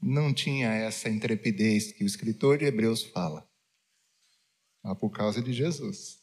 não 0.00 0.32
tinha 0.32 0.72
essa 0.72 1.08
intrepidez 1.08 1.92
que 1.92 2.04
o 2.04 2.06
escritor 2.06 2.58
de 2.58 2.64
Hebreus 2.64 3.02
fala. 3.02 3.48
Ah, 4.82 4.94
por 4.94 5.10
causa 5.10 5.42
de 5.42 5.52
Jesus. 5.52 6.18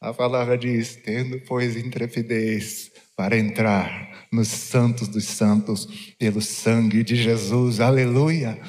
A 0.00 0.12
palavra 0.12 0.58
diz: 0.58 0.96
tendo, 0.96 1.40
pois, 1.42 1.76
intrepidez 1.76 2.92
para 3.16 3.38
entrar 3.38 4.26
nos 4.30 4.48
santos 4.48 5.08
dos 5.08 5.24
santos 5.24 5.86
pelo 6.18 6.42
sangue 6.42 7.02
de 7.02 7.16
Jesus. 7.16 7.80
Aleluia. 7.80 8.60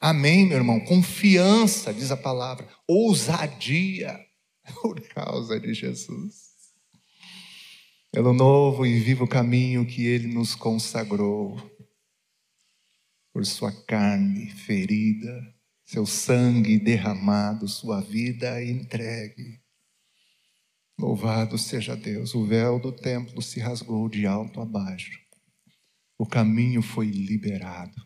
Amém, 0.00 0.46
meu 0.46 0.58
irmão. 0.58 0.80
Confiança, 0.80 1.92
diz 1.92 2.10
a 2.10 2.16
palavra. 2.16 2.68
Ousadia 2.86 4.18
por 4.80 5.00
causa 5.08 5.58
de 5.58 5.74
Jesus. 5.74 6.45
Pelo 8.16 8.32
novo 8.32 8.86
e 8.86 8.98
vivo 8.98 9.28
caminho 9.28 9.84
que 9.84 10.06
ele 10.06 10.26
nos 10.26 10.54
consagrou, 10.54 11.54
por 13.30 13.44
sua 13.44 13.70
carne 13.70 14.48
ferida, 14.48 15.54
seu 15.84 16.06
sangue 16.06 16.78
derramado, 16.78 17.68
sua 17.68 18.00
vida 18.00 18.64
entregue. 18.64 19.60
Louvado 20.98 21.58
seja 21.58 21.94
Deus, 21.94 22.34
o 22.34 22.46
véu 22.46 22.80
do 22.80 22.90
templo 22.90 23.42
se 23.42 23.60
rasgou 23.60 24.08
de 24.08 24.26
alto 24.26 24.62
a 24.62 24.64
baixo, 24.64 25.20
o 26.18 26.24
caminho 26.24 26.80
foi 26.80 27.08
liberado. 27.08 28.00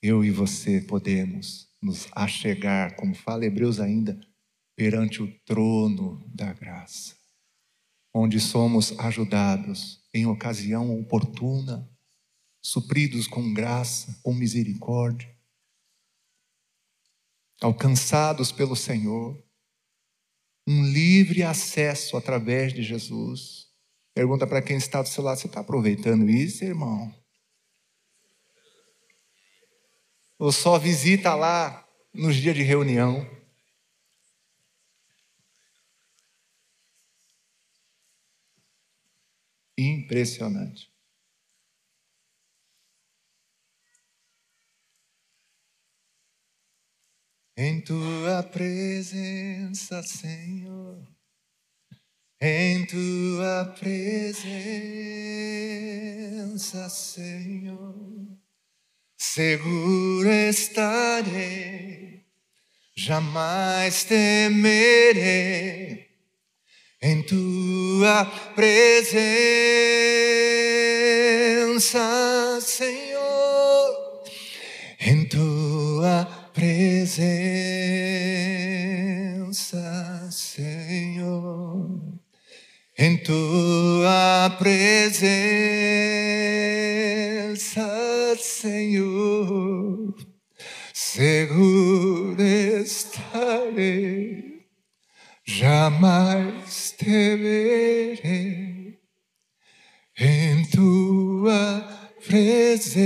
Eu 0.00 0.24
e 0.24 0.30
você 0.30 0.80
podemos 0.80 1.68
nos 1.82 2.08
achegar, 2.12 2.96
como 2.96 3.14
fala 3.14 3.44
Hebreus 3.44 3.80
ainda, 3.80 4.18
perante 4.74 5.22
o 5.22 5.30
trono 5.44 6.26
da 6.34 6.54
graça, 6.54 7.19
onde 8.12 8.40
somos 8.40 8.98
ajudados 8.98 10.00
em 10.12 10.26
ocasião 10.26 10.98
oportuna, 10.98 11.88
supridos 12.60 13.26
com 13.26 13.52
graça, 13.54 14.18
com 14.22 14.34
misericórdia, 14.34 15.34
alcançados 17.60 18.50
pelo 18.50 18.74
Senhor, 18.74 19.42
um 20.66 20.84
livre 20.84 21.42
acesso 21.42 22.16
através 22.16 22.72
de 22.72 22.82
Jesus. 22.82 23.68
Pergunta 24.14 24.46
para 24.46 24.62
quem 24.62 24.76
está 24.76 25.02
do 25.02 25.08
seu 25.08 25.22
lado: 25.22 25.38
você 25.38 25.46
está 25.46 25.60
aproveitando 25.60 26.28
isso, 26.28 26.64
irmão? 26.64 27.14
Ou 30.38 30.50
só 30.50 30.78
visita 30.78 31.34
lá 31.34 31.86
nos 32.14 32.36
dias 32.36 32.56
de 32.56 32.62
reunião? 32.62 33.39
Impressionante. 39.80 40.92
Em 47.56 47.80
tua 47.80 48.42
presença, 48.42 50.02
Senhor, 50.02 51.02
em 52.38 52.84
tua 52.84 53.74
presença, 53.78 54.50
Senhor, 56.90 58.38
seguro 59.16 60.28
estarei, 60.28 62.26
jamais 62.94 64.04
temerei 64.04 65.70
em 67.02 67.22
tua 67.22 68.26
presença, 68.54 68.98
Senhor, 72.60 74.22
em 75.00 75.24
tua 75.24 76.26
presença, 76.52 77.40
Senhor, 80.30 82.02
em 82.98 83.16
tua 83.16 84.54
presença, 84.58 85.40
Senhor, 88.36 90.14
seguro 90.92 92.42
estarei 92.42 94.49
jamais 95.50 96.92
temerei 96.92 98.30
em 100.16 100.70
tua 100.70 101.80
presença, 102.24 103.00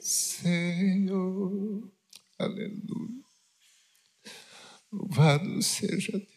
Senhor. 0.00 1.88
Aleluia. 2.38 3.22
Louvado 4.92 5.62
seja 5.62 6.12
Deus. 6.12 6.28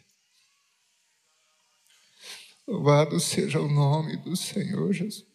Louvado 2.67 3.19
seja 3.19 3.59
o 3.59 3.67
nome 3.67 4.17
do 4.17 4.35
Senhor 4.35 4.93
Jesus. 4.93 5.25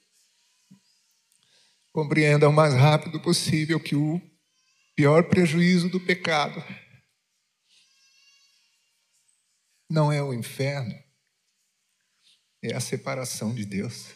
Compreenda 1.93 2.49
o 2.49 2.53
mais 2.53 2.73
rápido 2.75 3.19
possível 3.21 3.81
que 3.81 3.97
o 3.97 4.21
pior 4.95 5.25
prejuízo 5.29 5.89
do 5.89 5.99
pecado 5.99 6.63
não 9.89 10.11
é 10.11 10.23
o 10.23 10.35
inferno, 10.35 10.95
é 12.63 12.75
a 12.75 12.81
separação 12.81 13.55
de 13.55 13.65
Deus. 13.65 14.07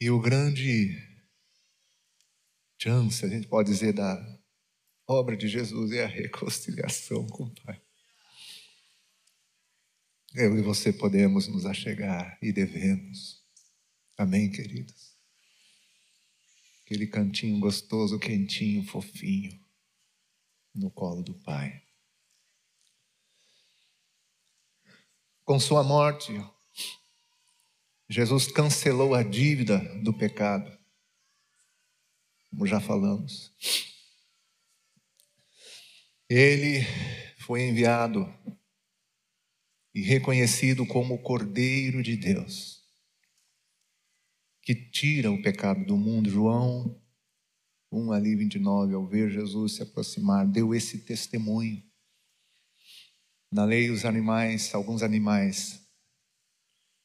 E 0.00 0.10
o 0.10 0.20
grande 0.20 0.96
chance, 2.80 3.24
a 3.24 3.28
gente 3.28 3.46
pode 3.46 3.70
dizer, 3.70 3.92
da 3.92 4.40
obra 5.06 5.36
de 5.36 5.48
Jesus 5.48 5.92
é 5.92 6.04
a 6.04 6.08
reconciliação 6.08 7.26
com 7.26 7.44
o 7.44 7.54
Pai. 7.62 7.80
Eu 10.34 10.56
e 10.56 10.62
você 10.62 10.92
podemos 10.92 11.46
nos 11.46 11.66
achegar 11.66 12.38
e 12.40 12.52
devemos. 12.52 13.44
Amém, 14.16 14.50
queridos? 14.50 15.14
Aquele 16.84 17.06
cantinho 17.06 17.60
gostoso, 17.60 18.18
quentinho, 18.18 18.84
fofinho, 18.84 19.60
no 20.74 20.90
colo 20.90 21.22
do 21.22 21.34
Pai. 21.34 21.81
Com 25.52 25.60
sua 25.60 25.84
morte, 25.84 26.32
Jesus 28.08 28.46
cancelou 28.46 29.14
a 29.14 29.22
dívida 29.22 29.80
do 30.02 30.10
pecado, 30.10 30.74
como 32.48 32.66
já 32.66 32.80
falamos. 32.80 33.54
Ele 36.26 36.86
foi 37.40 37.68
enviado 37.68 38.26
e 39.94 40.00
reconhecido 40.00 40.86
como 40.86 41.16
o 41.16 41.22
Cordeiro 41.22 42.02
de 42.02 42.16
Deus, 42.16 42.82
que 44.62 44.74
tira 44.74 45.30
o 45.30 45.42
pecado 45.42 45.84
do 45.84 45.98
mundo. 45.98 46.30
João 46.30 46.98
1 47.92 48.10
ali 48.10 48.34
29, 48.36 48.94
ao 48.94 49.06
ver 49.06 49.30
Jesus 49.30 49.74
se 49.74 49.82
aproximar, 49.82 50.46
deu 50.46 50.74
esse 50.74 51.04
testemunho. 51.04 51.91
Na 53.52 53.66
lei, 53.66 53.90
os 53.90 54.06
animais, 54.06 54.74
alguns 54.74 55.02
animais, 55.02 55.86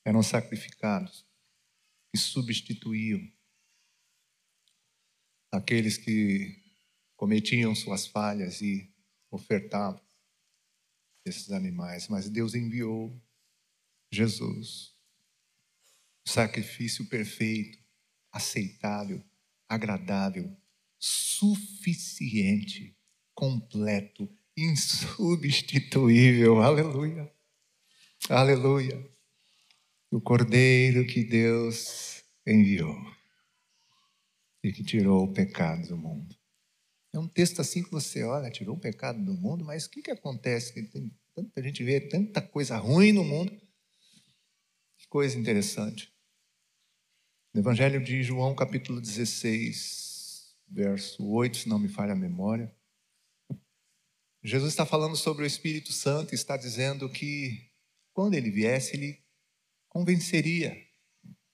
eram 0.06 0.24
sacrificados 0.24 1.28
e 2.16 2.18
substituíam 2.18 3.20
aqueles 5.52 5.98
que 5.98 6.58
cometiam 7.18 7.76
suas 7.76 8.08
falhas 8.08 8.62
e 8.62 8.90
ofertavam 9.30 10.02
esses 11.26 11.52
animais. 11.52 12.08
Mas 12.08 12.30
Deus 12.30 12.56
enviou 12.56 13.22
Jesus, 14.10 14.96
o 16.26 16.30
sacrifício 16.30 17.10
perfeito, 17.10 17.78
aceitável, 18.32 19.22
agradável, 19.68 20.56
suficiente, 20.98 22.98
completo, 23.36 24.34
insubstituível. 24.58 26.62
Aleluia. 26.62 27.32
Aleluia 28.30 29.18
o 30.12 30.22
Cordeiro 30.22 31.06
que 31.06 31.24
Deus 31.24 32.24
enviou 32.46 32.96
e 34.64 34.72
que 34.72 34.84
tirou 34.84 35.24
o 35.24 35.34
pecado 35.34 35.88
do 35.88 35.98
mundo. 35.98 36.36
É 37.14 37.20
um 37.20 37.28
texto 37.28 37.60
assim 37.60 37.84
que 37.84 37.92
você 37.92 38.24
olha, 38.24 38.50
tirou 38.50 38.76
o 38.76 38.80
pecado 38.80 39.24
do 39.24 39.34
mundo, 39.34 39.66
mas 39.66 39.86
o 39.86 39.90
que, 39.90 40.02
que 40.02 40.12
acontece? 40.12 40.74
Que 40.74 40.84
tem 40.84 41.12
tanta 41.36 41.62
gente 41.62 41.84
vê 41.84 42.00
tanta 42.00 42.42
coisa 42.42 42.78
ruim 42.78 43.12
no 43.12 43.24
mundo. 43.24 43.52
Que 44.98 45.08
coisa 45.08 45.38
interessante. 45.38 46.14
No 47.54 47.62
Evangelho 47.62 48.04
de 48.04 48.24
João, 48.24 48.56
capítulo 48.56 49.02
16, 49.02 50.56
verso 50.68 51.26
8, 51.26 51.58
se 51.58 51.70
não 51.70 51.80
me 51.80 51.88
falha 51.88 52.14
a 52.14 52.16
memória. 52.16 52.74
Jesus 54.44 54.72
está 54.72 54.86
falando 54.86 55.16
sobre 55.16 55.44
o 55.44 55.48
Espírito 55.48 55.92
Santo 55.92 56.34
e 56.34 56.36
está 56.36 56.56
dizendo 56.56 57.10
que 57.10 57.72
quando 58.14 58.34
ele 58.34 58.50
viesse, 58.50 58.96
ele 58.96 59.24
convenceria 59.90 60.76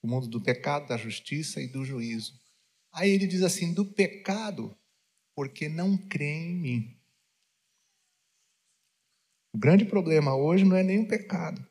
o 0.02 0.06
mundo 0.06 0.28
do 0.28 0.40
pecado, 0.40 0.88
da 0.88 0.96
justiça 0.96 1.60
e 1.60 1.66
do 1.66 1.84
juízo. 1.84 2.38
Aí 2.92 3.10
ele 3.10 3.26
diz 3.26 3.42
assim: 3.42 3.72
do 3.72 3.84
pecado, 3.84 4.76
porque 5.34 5.68
não 5.68 5.96
crê 5.96 6.32
em 6.32 6.54
mim. 6.54 7.00
O 9.52 9.58
grande 9.58 9.84
problema 9.84 10.34
hoje 10.34 10.64
não 10.64 10.76
é 10.76 10.82
nem 10.82 11.00
o 11.00 11.08
pecado, 11.08 11.66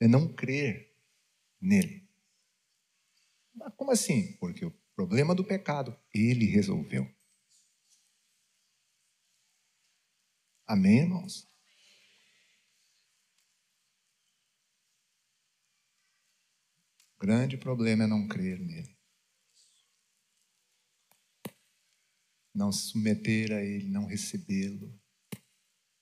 é 0.00 0.06
não 0.06 0.32
crer 0.32 0.94
nele. 1.60 2.06
Mas 3.54 3.74
como 3.74 3.90
assim? 3.90 4.36
Porque 4.38 4.64
o 4.64 4.70
problema 4.94 5.34
do 5.34 5.42
pecado, 5.42 5.98
ele 6.12 6.44
resolveu. 6.44 7.10
Amém, 10.66 11.02
irmãos? 11.02 11.46
O 17.14 17.20
grande 17.20 17.56
problema 17.56 18.04
é 18.04 18.06
não 18.06 18.26
crer 18.26 18.58
nele. 18.58 18.96
Não 22.52 22.72
se 22.72 22.88
submeter 22.88 23.52
a 23.52 23.62
ele, 23.62 23.88
não 23.88 24.06
recebê-lo, 24.06 24.92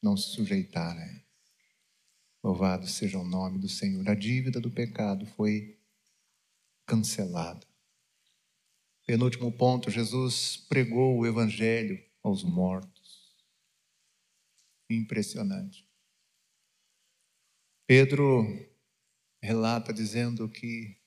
não 0.00 0.16
se 0.16 0.30
sujeitar 0.30 0.96
a 0.96 1.06
ele. 1.06 1.24
Louvado 2.42 2.86
seja 2.86 3.18
o 3.18 3.24
nome 3.24 3.58
do 3.58 3.68
Senhor. 3.68 4.08
A 4.08 4.14
dívida 4.14 4.60
do 4.60 4.70
pecado 4.70 5.26
foi 5.26 5.78
cancelada. 6.86 7.66
Penúltimo 9.06 9.52
ponto, 9.52 9.90
Jesus 9.90 10.56
pregou 10.68 11.18
o 11.18 11.26
evangelho 11.26 12.02
aos 12.22 12.42
mortos. 12.42 12.93
Impressionante. 14.90 15.88
Pedro 17.86 18.44
relata 19.42 19.92
dizendo 19.92 20.48
que 20.48 20.98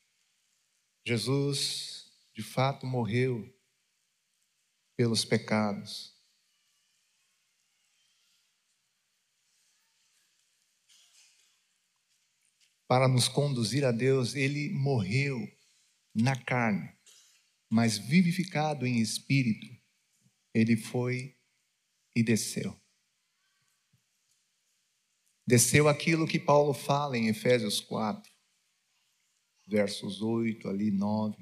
Jesus, 1.05 2.11
de 2.35 2.43
fato, 2.43 2.85
morreu 2.85 3.51
pelos 4.95 5.23
pecados. 5.23 6.15
Para 12.87 13.07
nos 13.07 13.27
conduzir 13.27 13.83
a 13.83 13.91
Deus, 13.91 14.35
ele 14.35 14.69
morreu 14.69 15.39
na 16.15 16.35
carne, 16.35 16.95
mas 17.69 17.97
vivificado 17.97 18.85
em 18.85 18.99
espírito, 18.99 19.67
ele 20.53 20.75
foi 20.75 21.37
e 22.15 22.23
desceu. 22.23 22.79
Desceu 25.47 25.87
aquilo 25.87 26.27
que 26.27 26.37
Paulo 26.37 26.73
fala 26.73 27.17
em 27.17 27.29
Efésios 27.29 27.79
4 27.79 28.37
versos 29.67 30.21
8, 30.21 30.69
ali 30.69 30.89
9, 30.89 31.35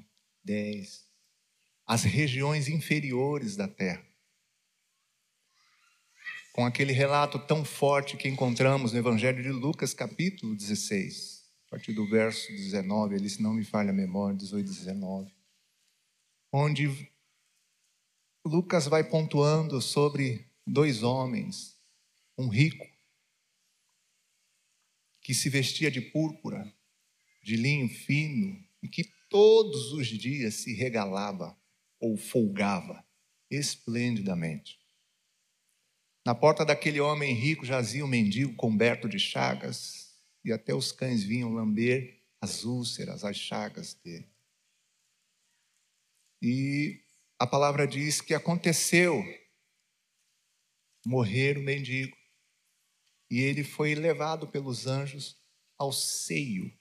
10, 0.44 1.06
as 1.86 2.02
regiões 2.02 2.68
inferiores 2.68 3.56
da 3.56 3.68
terra. 3.68 4.04
Com 6.52 6.66
aquele 6.66 6.92
relato 6.92 7.38
tão 7.38 7.64
forte 7.64 8.16
que 8.16 8.28
encontramos 8.28 8.92
no 8.92 8.98
Evangelho 8.98 9.42
de 9.42 9.50
Lucas, 9.50 9.94
capítulo 9.94 10.56
16, 10.56 11.44
a 11.66 11.70
partir 11.70 11.92
do 11.92 12.08
verso 12.08 12.50
19, 12.50 13.14
ali, 13.14 13.30
se 13.30 13.42
não 13.42 13.52
me 13.52 13.64
falha 13.64 13.90
a 13.90 13.94
memória, 13.94 14.36
18 14.36 14.66
19, 14.66 15.32
onde 16.52 17.12
Lucas 18.44 18.86
vai 18.86 19.04
pontuando 19.04 19.80
sobre 19.80 20.50
dois 20.66 21.02
homens, 21.02 21.76
um 22.38 22.48
rico, 22.48 22.86
que 25.26 25.34
se 25.34 25.50
vestia 25.50 25.90
de 25.90 26.00
púrpura, 26.00 26.72
de 27.42 27.56
linho 27.56 27.88
fino 27.88 28.64
e 28.80 28.86
que 28.86 29.02
todos 29.28 29.92
os 29.92 30.06
dias 30.06 30.54
se 30.54 30.72
regalava 30.72 31.60
ou 31.98 32.16
folgava 32.16 33.04
esplendidamente. 33.50 34.78
Na 36.24 36.32
porta 36.32 36.64
daquele 36.64 37.00
homem 37.00 37.34
rico 37.34 37.66
jazia 37.66 38.04
um 38.04 38.08
mendigo 38.08 38.54
coberto 38.54 39.08
de 39.08 39.18
chagas 39.18 40.16
e 40.44 40.52
até 40.52 40.72
os 40.72 40.92
cães 40.92 41.24
vinham 41.24 41.52
lamber 41.52 42.22
as 42.40 42.62
úlceras, 42.62 43.24
as 43.24 43.36
chagas 43.36 43.94
dele. 43.94 44.30
E 46.40 47.02
a 47.36 47.48
palavra 47.48 47.84
diz 47.84 48.20
que 48.20 48.32
aconteceu 48.32 49.24
morrer 51.04 51.58
o 51.58 51.64
mendigo 51.64 52.16
e 53.30 53.40
ele 53.40 53.64
foi 53.64 53.94
levado 53.94 54.46
pelos 54.46 54.86
anjos 54.86 55.36
ao 55.78 55.92
seio 55.92 56.72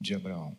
de 0.00 0.14
Abraão. 0.14 0.58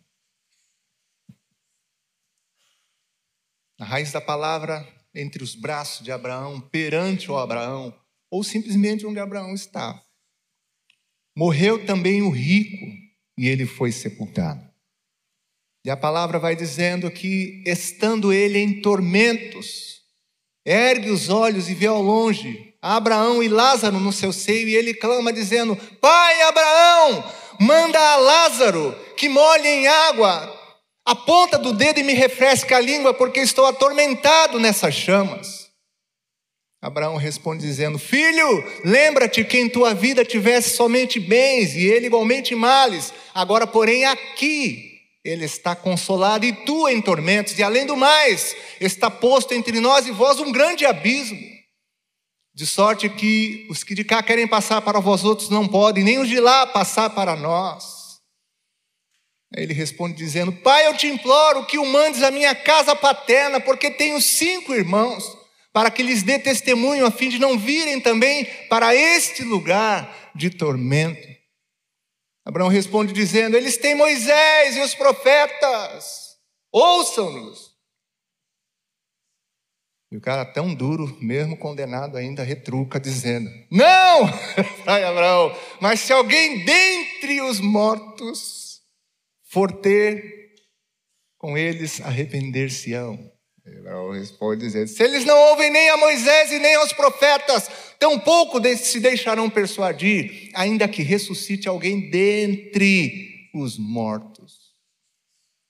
A 3.80 3.86
raiz 3.86 4.12
da 4.12 4.22
palavra 4.22 4.88
entre 5.14 5.44
os 5.44 5.56
braços 5.56 6.04
de 6.04 6.12
Abraão, 6.12 6.62
perante 6.62 7.30
o 7.30 7.38
Abraão, 7.38 7.94
ou 8.30 8.44
simplesmente 8.44 9.06
onde 9.06 9.20
Abraão 9.20 9.54
estava. 9.54 10.02
Morreu 11.36 11.86
também 11.86 12.22
o 12.22 12.30
rico 12.30 12.86
e 13.38 13.48
ele 13.48 13.66
foi 13.66 13.92
sepultado. 13.92 14.70
E 15.84 15.90
a 15.90 15.98
palavra 15.98 16.38
vai 16.38 16.56
dizendo 16.56 17.10
que, 17.10 17.64
estando 17.66 18.32
ele 18.32 18.60
em 18.60 18.82
tormentos, 18.82 20.04
ergue 20.66 21.10
os 21.10 21.30
olhos 21.30 21.70
e 21.70 21.74
vê 21.74 21.88
ao 21.88 22.02
longe 22.02 22.71
Abraão 22.82 23.44
e 23.44 23.48
Lázaro 23.48 24.00
no 24.00 24.12
seu 24.12 24.34
seio, 24.34 24.68
e 24.68 24.76
ele 24.76 24.94
clama, 24.94 25.32
dizendo: 25.32 25.76
Pai 25.76 26.42
Abraão, 26.42 27.24
manda 27.60 28.00
a 28.00 28.16
Lázaro 28.16 28.96
que 29.16 29.30
molhe 29.30 29.68
em 29.68 29.88
água 29.88 30.58
a 31.06 31.16
ponta 31.16 31.58
do 31.58 31.74
dedo 31.74 32.00
e 32.00 32.04
me 32.04 32.14
refresque 32.14 32.74
a 32.74 32.80
língua, 32.80 33.14
porque 33.14 33.40
estou 33.40 33.66
atormentado 33.66 34.60
nessas 34.60 34.96
chamas. 34.96 35.70
Abraão 36.82 37.18
responde 37.18 37.62
dizendo: 37.62 38.00
Filho, 38.00 38.64
lembra-te 38.84 39.44
que 39.44 39.60
em 39.60 39.70
tua 39.70 39.94
vida 39.94 40.26
tivesse 40.26 40.76
somente 40.76 41.20
bens 41.20 41.76
e 41.76 41.86
ele 41.86 42.08
igualmente 42.08 42.56
males, 42.56 43.14
agora, 43.36 43.68
porém, 43.68 44.06
aqui 44.06 44.90
ele 45.24 45.46
está 45.46 45.76
consolado 45.76 46.46
e 46.46 46.52
tu 46.52 46.90
em 46.90 47.00
tormentos, 47.00 47.58
e 47.60 47.62
além 47.62 47.86
do 47.86 47.96
mais, 47.96 48.56
está 48.80 49.12
posto 49.12 49.54
entre 49.54 49.80
nós 49.80 50.08
e 50.08 50.12
vós 50.12 50.40
um 50.40 50.52
grande 50.52 50.84
abismo. 50.84 51.51
De 52.54 52.66
sorte 52.66 53.08
que 53.10 53.66
os 53.70 53.84
que 53.84 53.96
de 53.96 54.04
cá 54.04 54.22
querem 54.22 54.48
passar 54.48 54.82
para 54.82 55.00
vós 55.00 55.24
outros 55.24 55.50
não 55.50 55.68
podem, 55.68 56.04
nem 56.04 56.20
os 56.20 56.28
de 56.28 56.40
lá 56.40 56.68
passar 56.68 57.10
para 57.12 57.36
nós. 57.36 58.20
Aí 59.56 59.64
ele 59.64 59.74
responde 59.74 60.16
dizendo: 60.16 60.52
Pai, 60.52 60.88
eu 60.88 60.96
te 60.96 61.08
imploro 61.08 61.66
que 61.66 61.78
o 61.78 61.86
mandes 61.86 62.24
à 62.24 62.32
minha 62.32 62.54
casa 62.56 62.96
paterna, 62.96 63.60
porque 63.60 63.92
tenho 63.92 64.22
cinco 64.22 64.74
irmãos, 64.74 65.24
para 65.74 65.90
que 65.90 66.04
lhes 66.04 66.24
dê 66.24 66.40
testemunho, 66.40 67.06
a 67.06 67.12
fim 67.12 67.30
de 67.30 67.40
não 67.40 67.58
virem 67.58 68.00
também 68.00 68.46
para 68.70 68.96
este 68.96 69.44
lugar 69.44 70.32
de 70.36 70.50
tormento. 70.50 71.28
Abraão 72.46 72.70
responde 72.70 73.14
dizendo: 73.14 73.56
Eles 73.56 73.78
têm 73.78 73.96
Moisés 73.96 74.76
e 74.76 74.82
os 74.82 74.96
profetas, 74.96 76.38
ouçam-nos. 76.72 77.71
E 80.12 80.18
o 80.18 80.22
cara 80.22 80.44
tão 80.44 80.74
duro, 80.74 81.18
mesmo 81.22 81.56
condenado, 81.56 82.18
ainda 82.18 82.44
retruca, 82.44 83.00
dizendo: 83.00 83.50
Não, 83.72 84.28
pai 84.84 85.06
Abraão, 85.06 85.56
mas 85.80 86.02
se 86.02 86.12
alguém 86.12 86.66
dentre 86.66 87.42
os 87.42 87.62
mortos 87.62 88.82
for 89.46 89.72
ter 89.72 90.42
com 91.38 91.58
eles, 91.58 92.02
arrepender-se-ão. 92.02 93.32
Abraão 93.66 94.12
responde 94.12 94.66
dizendo: 94.66 94.88
Se 94.88 95.02
eles 95.02 95.24
não 95.24 95.38
ouvem 95.50 95.72
nem 95.72 95.90
a 95.90 95.98
Moisés 95.98 96.52
e 96.52 96.60
nem 96.60 96.76
aos 96.76 96.92
profetas, 96.92 97.70
tampouco 97.98 98.60
se 98.76 99.00
deixarão 99.00 99.50
persuadir, 99.50 100.50
ainda 100.54 100.90
que 100.90 101.04
ressuscite 101.04 101.70
alguém 101.70 102.10
dentre 102.10 103.50
os 103.56 103.78
mortos. 103.78 104.72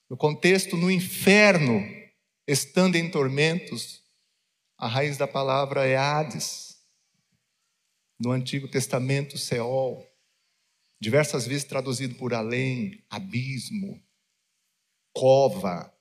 No 0.10 0.18
contexto, 0.18 0.76
no 0.76 0.90
inferno, 0.90 1.82
estando 2.48 2.96
em 2.96 3.10
tormentos, 3.10 4.01
a 4.82 4.88
raiz 4.88 5.16
da 5.16 5.28
palavra 5.28 5.86
é 5.86 5.96
Hades. 5.96 6.76
No 8.20 8.32
Antigo 8.32 8.68
Testamento, 8.68 9.38
Seol, 9.38 10.04
diversas 11.00 11.46
vezes 11.46 11.66
traduzido 11.66 12.16
por 12.16 12.34
além, 12.34 13.04
abismo, 13.08 14.02
cova, 15.14 15.94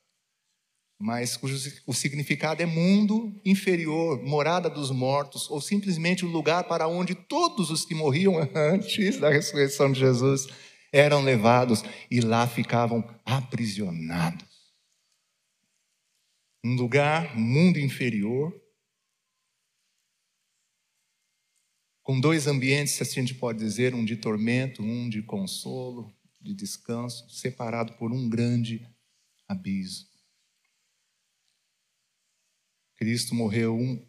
mas 0.99 1.37
cujo 1.37 1.57
o 1.87 1.93
significado 1.93 2.62
é 2.62 2.66
mundo 2.66 3.38
inferior, 3.45 4.23
morada 4.23 4.71
dos 4.71 4.90
mortos, 4.90 5.51
ou 5.51 5.61
simplesmente 5.61 6.25
o 6.25 6.29
lugar 6.29 6.64
para 6.64 6.88
onde 6.88 7.14
todos 7.14 7.71
os 7.71 7.85
que 7.85 7.95
morriam 7.95 8.37
antes 8.55 9.19
da 9.19 9.29
ressurreição 9.29 9.93
de 9.93 10.01
Jesus 10.01 10.47
eram 10.90 11.23
levados 11.23 11.83
e 12.11 12.21
lá 12.21 12.47
ficavam 12.47 13.07
aprisionados. 13.27 14.49
Um 16.64 16.75
lugar, 16.77 17.38
mundo 17.38 17.79
inferior, 17.79 18.60
com 22.02 22.20
dois 22.20 22.46
ambientes, 22.46 22.94
se 22.94 23.02
assim 23.02 23.20
a 23.20 23.22
gente 23.22 23.34
pode 23.34 23.58
dizer, 23.58 23.94
um 23.94 24.04
de 24.04 24.16
tormento, 24.16 24.82
um 24.82 25.08
de 25.08 25.22
consolo, 25.22 26.12
de 26.40 26.54
descanso, 26.54 27.28
separado 27.30 27.92
por 27.94 28.12
um 28.12 28.28
grande 28.28 28.86
abismo. 29.46 30.08
Cristo 32.96 33.34
morreu 33.34 33.76
uma 33.76 34.00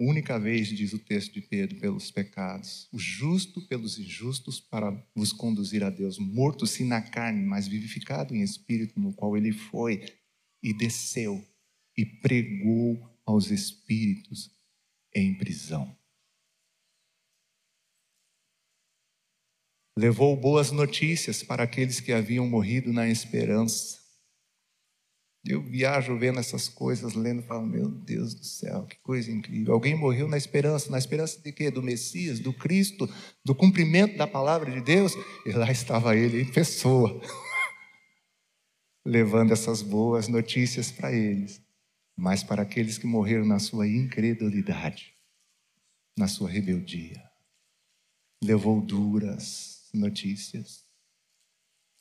única 0.00 0.38
vez, 0.38 0.68
diz 0.68 0.92
o 0.92 0.98
texto 0.98 1.34
de 1.34 1.42
Pedro, 1.42 1.78
pelos 1.78 2.10
pecados, 2.10 2.88
o 2.90 2.98
justo 2.98 3.60
pelos 3.68 3.98
injustos, 3.98 4.58
para 4.58 4.90
vos 5.14 5.32
conduzir 5.32 5.84
a 5.84 5.90
Deus, 5.90 6.18
morto 6.18 6.66
sim 6.66 6.84
na 6.84 7.02
carne, 7.02 7.44
mas 7.44 7.68
vivificado 7.68 8.34
em 8.34 8.42
espírito, 8.42 8.98
no 8.98 9.12
qual 9.12 9.36
ele 9.36 9.52
foi 9.52 10.02
e 10.62 10.72
desceu 10.72 11.44
e 11.96 12.04
pregou 12.04 12.98
aos 13.26 13.50
espíritos 13.50 14.50
em 15.14 15.36
prisão. 15.36 15.96
Levou 20.00 20.34
boas 20.34 20.70
notícias 20.70 21.42
para 21.42 21.64
aqueles 21.64 22.00
que 22.00 22.12
haviam 22.12 22.46
morrido 22.48 22.92
na 22.92 23.08
esperança 23.08 24.00
eu 25.44 25.62
viajo 25.62 26.18
vendo 26.18 26.38
essas 26.38 26.68
coisas, 26.68 27.14
lendo, 27.14 27.42
falo, 27.42 27.66
meu 27.66 27.88
Deus 27.88 28.34
do 28.34 28.44
céu, 28.44 28.84
que 28.84 28.96
coisa 28.98 29.32
incrível. 29.32 29.72
Alguém 29.72 29.94
morreu 29.94 30.28
na 30.28 30.36
esperança, 30.36 30.90
na 30.90 30.98
esperança 30.98 31.40
de 31.40 31.50
quê? 31.50 31.70
Do 31.70 31.82
Messias, 31.82 32.40
do 32.40 32.52
Cristo, 32.52 33.08
do 33.44 33.54
cumprimento 33.54 34.18
da 34.18 34.26
palavra 34.26 34.70
de 34.70 34.82
Deus. 34.82 35.14
E 35.46 35.52
lá 35.52 35.70
estava 35.70 36.14
ele 36.14 36.42
em 36.42 36.52
pessoa, 36.52 37.18
levando 39.04 39.52
essas 39.52 39.80
boas 39.80 40.28
notícias 40.28 40.92
para 40.92 41.10
eles, 41.10 41.62
mas 42.14 42.44
para 42.44 42.62
aqueles 42.62 42.98
que 42.98 43.06
morreram 43.06 43.46
na 43.46 43.58
sua 43.58 43.88
incredulidade, 43.88 45.14
na 46.18 46.28
sua 46.28 46.50
rebeldia. 46.50 47.22
Levou 48.44 48.78
duras 48.80 49.69
notícias, 49.92 50.84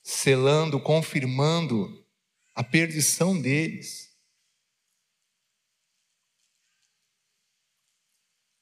selando, 0.02 0.80
confirmando 0.80 2.06
a 2.56 2.64
perdição 2.64 3.40
deles. 3.40 4.10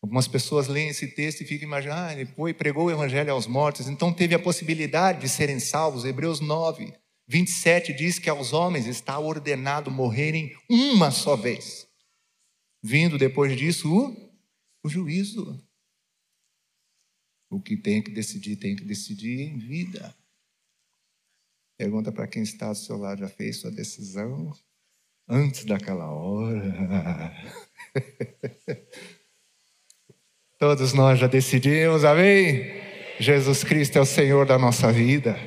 Algumas 0.01 0.27
pessoas 0.27 0.67
leem 0.67 0.89
esse 0.89 1.07
texto 1.07 1.41
e 1.41 1.45
ficam 1.45 1.67
imaginando, 1.67 2.01
ah, 2.01 2.13
ele 2.13 2.25
foi, 2.25 2.53
pregou 2.53 2.85
o 2.85 2.91
evangelho 2.91 3.31
aos 3.31 3.47
mortos, 3.47 3.87
então 3.87 4.13
teve 4.13 4.35
a 4.35 4.39
possibilidade 4.39 5.21
de 5.21 5.27
serem 5.27 5.59
salvos. 5.59 6.05
Hebreus 6.05 6.39
9, 6.39 6.93
27 7.27 7.93
diz 7.93 8.19
que 8.19 8.29
aos 8.29 8.53
homens 8.53 8.87
está 8.87 9.19
ordenado 9.19 9.91
morrerem 9.91 10.55
uma 10.69 11.11
só 11.11 11.35
vez. 11.35 11.87
Vindo 12.81 13.17
depois 13.17 13.57
disso 13.57 13.91
o, 13.91 14.31
o 14.83 14.89
juízo. 14.89 15.61
O 17.49 17.61
que 17.61 17.77
tem 17.77 18.01
que 18.01 18.11
decidir, 18.11 18.57
tem 18.57 18.75
que 18.75 18.83
decidir 18.83 19.41
em 19.41 19.57
vida. 19.57 20.15
Pergunta 21.77 22.11
para 22.11 22.27
quem 22.27 22.43
está 22.43 22.69
do 22.69 22.77
seu 22.77 22.97
lado: 22.97 23.19
já 23.19 23.29
fez 23.29 23.57
sua 23.57 23.71
decisão 23.71 24.51
antes 25.27 25.63
daquela 25.65 26.11
hora? 26.11 27.33
Todos 30.59 30.91
nós 30.93 31.19
já 31.19 31.27
decidimos, 31.27 32.03
amém? 32.03 32.63
Jesus 33.19 33.63
Cristo 33.63 33.97
é 33.97 34.01
o 34.01 34.05
Senhor 34.05 34.45
da 34.45 34.57
nossa 34.57 34.91
vida. 34.91 35.37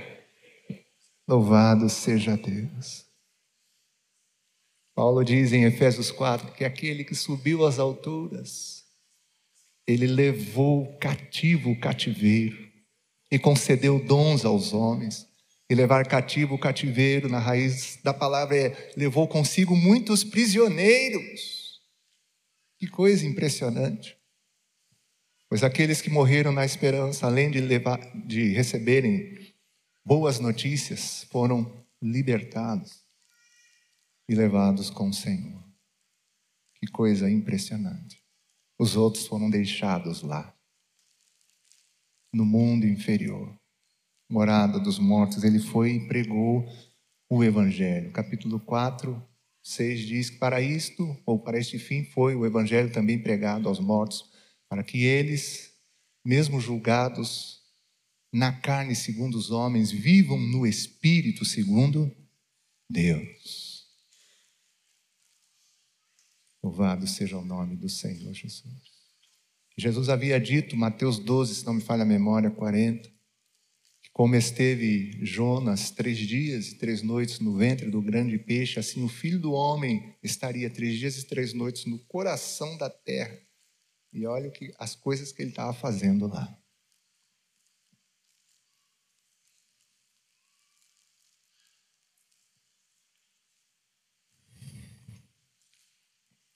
Louvado 1.27 1.89
seja 1.89 2.37
Deus. 2.37 3.07
Paulo 4.95 5.25
diz 5.25 5.53
em 5.53 5.65
Efésios 5.65 6.11
4 6.11 6.53
que 6.53 6.65
aquele 6.65 7.05
que 7.05 7.15
subiu 7.15 7.65
às 7.65 7.79
alturas, 7.79 8.80
ele 9.91 10.07
levou 10.07 10.97
cativo 10.99 11.71
o 11.71 11.81
cativeiro 11.81 12.71
e 13.31 13.39
concedeu 13.39 14.05
dons 14.05 14.45
aos 14.45 14.73
homens 14.73 15.27
e 15.71 15.75
levar 15.75 16.07
cativo 16.07 16.57
o 16.57 16.59
cativeiro, 16.59 17.29
na 17.29 17.39
raiz 17.39 17.99
da 18.03 18.13
palavra 18.13 18.57
é 18.57 18.93
levou 18.97 19.29
consigo 19.29 19.77
muitos 19.77 20.25
prisioneiros. 20.25 21.81
Que 22.77 22.89
coisa 22.89 23.25
impressionante. 23.25 24.17
Pois 25.49 25.63
aqueles 25.63 26.01
que 26.01 26.11
morreram 26.11 26.51
na 26.51 26.65
esperança, 26.65 27.27
além 27.27 27.51
de, 27.51 27.61
levar, 27.61 27.99
de 28.27 28.53
receberem 28.53 29.55
boas 30.05 30.41
notícias, 30.41 31.25
foram 31.31 31.85
libertados 32.03 33.05
e 34.29 34.35
levados 34.35 34.91
com 34.91 35.09
o 35.09 35.15
Senhor. 35.15 35.63
Que 36.77 36.87
coisa 36.89 37.31
impressionante. 37.31 38.20
Os 38.81 38.97
outros 38.97 39.27
foram 39.27 39.51
deixados 39.51 40.23
lá, 40.23 40.57
no 42.33 42.47
mundo 42.47 42.87
inferior 42.87 43.55
morada 44.27 44.81
dos 44.81 44.99
mortos, 44.99 45.45
ele 45.45 45.59
foi 45.59 45.97
e 45.97 46.09
pregou 46.09 46.65
o 47.29 47.45
Evangelho. 47.45 48.11
Capítulo 48.11 48.59
4, 48.59 49.23
6 49.63 50.01
diz 50.07 50.31
que 50.31 50.39
para 50.39 50.63
isto, 50.63 51.15
ou 51.27 51.39
para 51.39 51.59
este 51.59 51.79
fim, 51.79 52.05
foi 52.05 52.35
o 52.35 52.47
Evangelho 52.47 52.91
também 52.91 53.23
pregado 53.23 53.69
aos 53.69 53.81
mortos, 53.81 54.31
para 54.67 54.83
que 54.83 55.05
eles, 55.05 55.75
mesmo 56.25 56.59
julgados 56.59 57.61
na 58.33 58.51
carne 58.51 58.95
segundo 58.95 59.35
os 59.35 59.51
homens, 59.51 59.91
vivam 59.91 60.39
no 60.39 60.67
Espírito 60.67 61.45
segundo 61.45 62.11
Deus. 62.89 63.70
Louvado 66.63 67.07
seja 67.07 67.39
o 67.39 67.45
nome 67.45 67.77
do 67.77 67.89
Senhor 67.89 68.33
Jesus. 68.35 68.91
Jesus 69.77 70.09
havia 70.09 70.39
dito, 70.39 70.77
Mateus 70.77 71.19
12, 71.19 71.55
se 71.55 71.67
não 71.67 71.75
me 71.75 71.81
falha 71.81 72.03
a 72.03 72.07
memória, 72.07 72.51
40, 72.51 73.11
como 74.13 74.35
esteve 74.37 75.25
Jonas 75.25 75.91
três 75.91 76.19
dias 76.19 76.69
e 76.69 76.79
três 76.79 77.03
noites 77.03 77.41
no 77.41 77.57
ventre 77.57 77.91
do 77.91 78.03
grande 78.03 78.39
peixe, 78.39 78.79
assim 78.79 79.03
o 79.03 79.09
filho 79.09 79.39
do 79.39 79.53
homem 79.53 80.15
estaria 80.23 80.69
três 80.69 80.99
dias 80.99 81.17
e 81.17 81.27
três 81.27 81.55
noites 81.55 81.87
no 81.87 81.99
coração 82.01 82.77
da 82.77 82.91
terra. 82.91 83.41
E 84.13 84.27
olha 84.27 84.51
que, 84.51 84.75
as 84.79 84.95
coisas 84.95 85.33
que 85.33 85.41
ele 85.41 85.51
estava 85.51 85.73
fazendo 85.73 86.27
lá. 86.27 86.60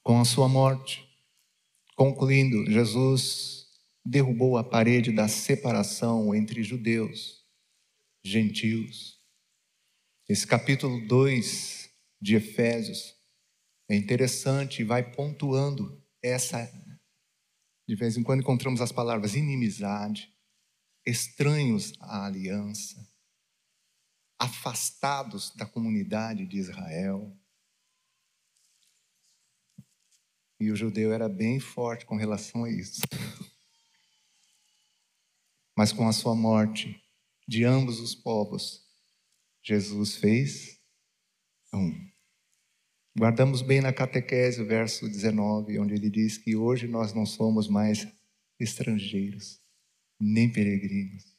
Com 0.04 0.20
a 0.20 0.24
sua 0.26 0.46
morte, 0.50 1.02
concluindo, 1.96 2.70
Jesus 2.70 3.68
derrubou 4.04 4.58
a 4.58 4.62
parede 4.62 5.10
da 5.10 5.28
separação 5.28 6.34
entre 6.34 6.62
judeus 6.62 7.42
gentios. 8.22 9.18
Esse 10.28 10.46
capítulo 10.46 11.08
2 11.08 11.90
de 12.20 12.36
Efésios 12.36 13.14
é 13.88 13.96
interessante 13.96 14.82
e 14.82 14.84
vai 14.84 15.10
pontuando 15.10 15.98
essa. 16.22 16.70
De 17.88 17.96
vez 17.96 18.18
em 18.18 18.22
quando 18.22 18.40
encontramos 18.40 18.82
as 18.82 18.92
palavras 18.92 19.34
inimizade, 19.34 20.30
estranhos 21.06 21.94
à 21.98 22.26
aliança, 22.26 23.10
afastados 24.38 25.50
da 25.56 25.64
comunidade 25.64 26.46
de 26.46 26.58
Israel. 26.58 27.34
E 30.64 30.72
o 30.72 30.76
judeu 30.76 31.12
era 31.12 31.28
bem 31.28 31.60
forte 31.60 32.06
com 32.06 32.16
relação 32.16 32.64
a 32.64 32.70
isso. 32.70 33.02
Mas 35.76 35.92
com 35.92 36.08
a 36.08 36.12
sua 36.12 36.34
morte 36.34 36.98
de 37.46 37.64
ambos 37.64 38.00
os 38.00 38.14
povos, 38.14 38.82
Jesus 39.62 40.16
fez 40.16 40.80
um. 41.70 41.94
Guardamos 43.14 43.60
bem 43.60 43.82
na 43.82 43.92
catequese 43.92 44.62
o 44.62 44.66
verso 44.66 45.06
19, 45.06 45.78
onde 45.78 45.92
ele 45.92 46.08
diz 46.08 46.38
que 46.38 46.56
hoje 46.56 46.88
nós 46.88 47.12
não 47.12 47.26
somos 47.26 47.68
mais 47.68 48.08
estrangeiros, 48.58 49.60
nem 50.18 50.50
peregrinos, 50.50 51.36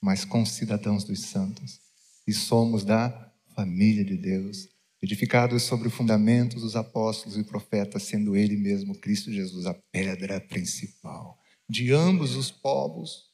mas 0.00 0.24
concidadãos 0.24 1.04
dos 1.04 1.20
santos, 1.20 1.78
e 2.26 2.32
somos 2.32 2.84
da 2.84 3.30
família 3.54 4.02
de 4.02 4.16
Deus, 4.16 4.71
edificados 5.02 5.64
sobre 5.64 5.88
o 5.88 5.90
fundamento 5.90 6.60
dos 6.60 6.76
apóstolos 6.76 7.36
e 7.36 7.42
profetas, 7.42 8.04
sendo 8.04 8.36
Ele 8.36 8.56
mesmo, 8.56 8.96
Cristo 8.98 9.32
Jesus, 9.32 9.66
a 9.66 9.74
pedra 9.90 10.40
principal. 10.40 11.40
De 11.68 11.92
ambos 11.92 12.36
os 12.36 12.52
povos, 12.52 13.32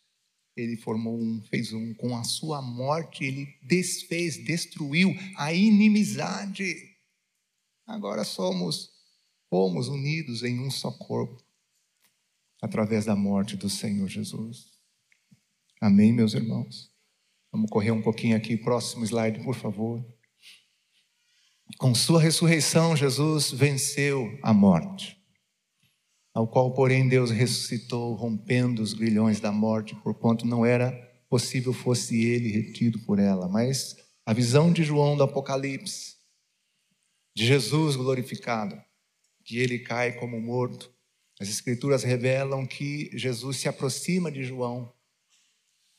Ele 0.57 0.77
formou 0.77 1.21
um, 1.21 1.43
fez 1.43 1.75
um. 1.75 1.93
Com 1.95 2.17
a 2.17 2.25
sua 2.25 2.63
morte, 2.63 3.23
Ele 3.23 3.47
desfez, 3.63 4.43
destruiu 4.43 5.15
a 5.37 5.53
inimizade. 5.53 6.75
Agora 7.87 8.25
somos, 8.25 8.91
fomos 9.51 9.89
unidos 9.89 10.43
em 10.43 10.59
um 10.61 10.71
só 10.71 10.91
corpo, 10.91 11.45
através 12.63 13.05
da 13.05 13.15
morte 13.15 13.57
do 13.57 13.69
Senhor 13.69 14.09
Jesus. 14.09 14.73
Amém, 15.81 16.13
meus 16.13 16.33
irmãos? 16.33 16.91
Vamos 17.53 17.71
correr 17.71 17.91
um 17.91 18.03
pouquinho 18.03 18.37
aqui, 18.37 18.57
próximo 18.57 19.05
slide, 19.05 19.43
por 19.45 19.55
favor. 19.55 20.05
Com 21.77 21.95
sua 21.95 22.21
ressurreição, 22.21 22.97
Jesus 22.97 23.53
venceu 23.53 24.37
a 24.43 24.53
morte, 24.53 25.17
ao 26.35 26.49
qual, 26.49 26.73
porém, 26.73 27.09
Deus 27.09 27.31
ressuscitou, 27.31 28.15
rompendo 28.15 28.83
os 28.83 28.95
grilhões 28.95 29.39
da 29.39 29.53
morte, 29.53 29.95
porquanto 29.97 30.47
não 30.47 30.65
era 30.65 30.91
possível 31.29 31.73
fosse 31.73 32.25
ele 32.25 32.51
retido 32.51 32.99
por 33.01 33.19
ela. 33.19 33.49
Mas 33.49 33.97
a 34.25 34.33
visão 34.33 34.73
de 34.73 34.83
João 34.83 35.17
do 35.17 35.23
Apocalipse, 35.23 36.17
de 37.37 37.47
Jesus 37.47 37.97
glorificado, 37.97 38.81
que 39.45 39.59
ele 39.59 39.79
cai 39.79 40.13
como 40.13 40.41
morto, 40.41 40.91
as 41.39 41.49
Escrituras 41.49 42.03
revelam 42.03 42.67
que 42.67 43.11
Jesus 43.17 43.59
se 43.59 43.69
aproxima 43.69 44.33
de 44.33 44.43
João, 44.43 44.93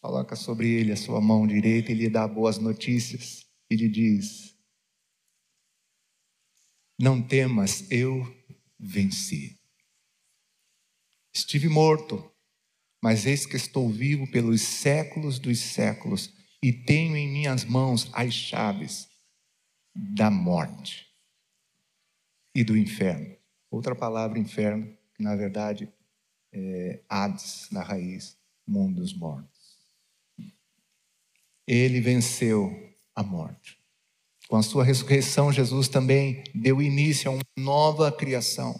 coloca 0.01 0.35
sobre 0.35 0.67
ele 0.67 0.91
a 0.91 0.97
sua 0.97 1.21
mão 1.21 1.47
direita 1.47 1.91
e 1.91 1.95
lhe 1.95 2.09
dá 2.09 2.27
boas 2.27 2.57
notícias 2.57 3.45
e 3.69 3.75
lhe 3.75 3.87
diz: 3.87 4.48
não 6.99 7.21
temas, 7.21 7.89
eu 7.89 8.27
venci. 8.77 9.57
Estive 11.33 11.69
morto, 11.69 12.29
mas 13.01 13.25
eis 13.25 13.45
que 13.45 13.55
estou 13.55 13.89
vivo 13.89 14.29
pelos 14.29 14.61
séculos 14.61 15.39
dos 15.39 15.59
séculos 15.59 16.33
e 16.61 16.73
tenho 16.73 17.15
em 17.15 17.31
minhas 17.31 17.63
mãos 17.63 18.09
as 18.11 18.33
chaves 18.33 19.07
da 19.95 20.29
morte 20.29 21.07
e 22.53 22.63
do 22.63 22.75
inferno. 22.75 23.37
Outra 23.71 23.95
palavra, 23.95 24.37
inferno, 24.37 24.85
que 25.15 25.23
na 25.23 25.35
verdade 25.37 25.89
é 26.51 27.01
Hades, 27.07 27.69
na 27.71 27.81
raiz, 27.81 28.37
mundo 28.67 28.99
dos 28.99 29.13
mortos. 29.13 29.79
Ele 31.65 32.01
venceu 32.01 32.93
a 33.15 33.23
morte. 33.23 33.78
Com 34.49 34.57
a 34.57 34.63
sua 34.63 34.83
ressurreição, 34.83 35.53
Jesus 35.53 35.87
também 35.87 36.43
deu 36.55 36.81
início 36.81 37.29
a 37.29 37.33
uma 37.35 37.43
nova 37.55 38.11
criação. 38.11 38.73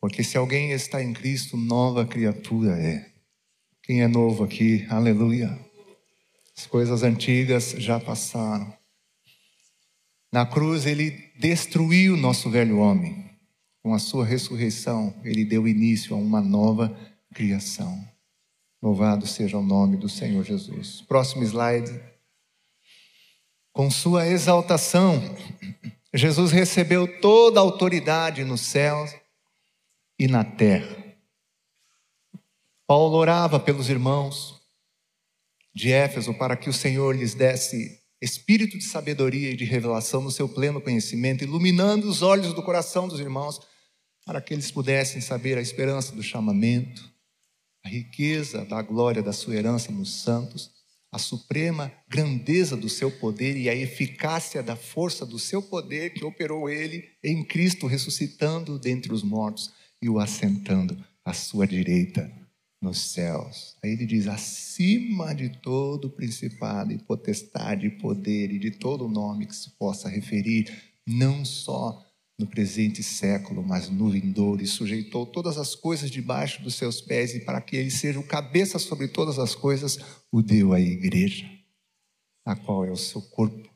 Porque 0.00 0.22
se 0.22 0.38
alguém 0.38 0.70
está 0.70 1.02
em 1.02 1.12
Cristo, 1.12 1.56
nova 1.56 2.06
criatura 2.06 2.80
é. 2.80 3.10
Quem 3.82 4.00
é 4.00 4.06
novo 4.06 4.44
aqui? 4.44 4.86
Aleluia. 4.88 5.58
As 6.56 6.66
coisas 6.66 7.02
antigas 7.02 7.74
já 7.76 7.98
passaram. 7.98 8.72
Na 10.32 10.46
cruz, 10.46 10.86
ele 10.86 11.10
destruiu 11.36 12.14
o 12.14 12.16
nosso 12.16 12.48
velho 12.48 12.78
homem. 12.78 13.28
Com 13.82 13.92
a 13.92 13.98
sua 13.98 14.24
ressurreição, 14.24 15.12
ele 15.24 15.44
deu 15.44 15.66
início 15.66 16.14
a 16.14 16.18
uma 16.18 16.40
nova 16.40 16.96
criação. 17.34 18.08
Louvado 18.80 19.26
seja 19.26 19.58
o 19.58 19.64
nome 19.64 19.96
do 19.96 20.08
Senhor 20.08 20.44
Jesus. 20.44 21.00
Próximo 21.08 21.42
slide. 21.42 22.13
Com 23.74 23.90
sua 23.90 24.28
exaltação, 24.28 25.20
Jesus 26.14 26.52
recebeu 26.52 27.20
toda 27.20 27.58
a 27.58 27.62
autoridade 27.62 28.44
no 28.44 28.56
céu 28.56 29.04
e 30.16 30.28
na 30.28 30.44
terra. 30.44 30.96
Paulo 32.86 33.16
orava 33.16 33.58
pelos 33.58 33.88
irmãos 33.88 34.62
de 35.74 35.90
Éfeso 35.90 36.32
para 36.34 36.56
que 36.56 36.70
o 36.70 36.72
Senhor 36.72 37.16
lhes 37.16 37.34
desse 37.34 38.00
espírito 38.22 38.78
de 38.78 38.84
sabedoria 38.84 39.50
e 39.50 39.56
de 39.56 39.64
revelação 39.64 40.22
no 40.22 40.30
seu 40.30 40.48
pleno 40.48 40.80
conhecimento, 40.80 41.42
iluminando 41.42 42.08
os 42.08 42.22
olhos 42.22 42.54
do 42.54 42.62
coração 42.62 43.08
dos 43.08 43.18
irmãos, 43.18 43.60
para 44.24 44.40
que 44.40 44.54
eles 44.54 44.70
pudessem 44.70 45.20
saber 45.20 45.58
a 45.58 45.60
esperança 45.60 46.14
do 46.14 46.22
chamamento, 46.22 47.12
a 47.84 47.88
riqueza 47.88 48.64
da 48.64 48.80
glória 48.80 49.20
da 49.20 49.32
sua 49.32 49.56
herança 49.56 49.90
nos 49.90 50.22
santos 50.22 50.73
a 51.14 51.18
suprema 51.18 51.92
grandeza 52.08 52.76
do 52.76 52.88
seu 52.88 53.08
poder 53.08 53.56
e 53.56 53.68
a 53.68 53.74
eficácia 53.74 54.60
da 54.64 54.74
força 54.74 55.24
do 55.24 55.38
seu 55.38 55.62
poder 55.62 56.12
que 56.12 56.24
operou 56.24 56.68
ele 56.68 57.04
em 57.22 57.44
Cristo, 57.44 57.86
ressuscitando 57.86 58.80
dentre 58.80 59.12
os 59.12 59.22
mortos 59.22 59.72
e 60.02 60.08
o 60.08 60.18
assentando 60.18 60.98
à 61.24 61.32
sua 61.32 61.68
direita 61.68 62.28
nos 62.82 62.98
céus. 62.98 63.76
Aí 63.80 63.92
ele 63.92 64.06
diz: 64.06 64.26
acima 64.26 65.32
de 65.32 65.50
todo 65.50 66.10
principado 66.10 66.92
e 66.92 66.98
potestade 66.98 67.86
e 67.86 67.90
poder 67.90 68.50
e 68.50 68.58
de 68.58 68.72
todo 68.72 69.08
nome 69.08 69.46
que 69.46 69.54
se 69.54 69.70
possa 69.78 70.08
referir, 70.08 70.68
não 71.06 71.44
só 71.44 72.04
no 72.38 72.46
presente 72.46 73.02
século, 73.02 73.62
mas 73.62 73.88
no 73.88 74.10
vindouro, 74.10 74.62
e 74.62 74.66
sujeitou 74.66 75.24
todas 75.24 75.56
as 75.56 75.74
coisas 75.74 76.10
debaixo 76.10 76.62
dos 76.62 76.74
seus 76.74 77.00
pés, 77.00 77.34
e 77.34 77.40
para 77.40 77.60
que 77.60 77.76
ele 77.76 77.90
seja 77.90 78.18
o 78.18 78.26
cabeça 78.26 78.78
sobre 78.78 79.08
todas 79.08 79.38
as 79.38 79.54
coisas, 79.54 79.98
o 80.32 80.42
deu 80.42 80.72
à 80.72 80.80
igreja, 80.80 81.48
a 82.44 82.56
qual 82.56 82.84
é 82.84 82.90
o 82.90 82.96
seu 82.96 83.22
corpo, 83.22 83.70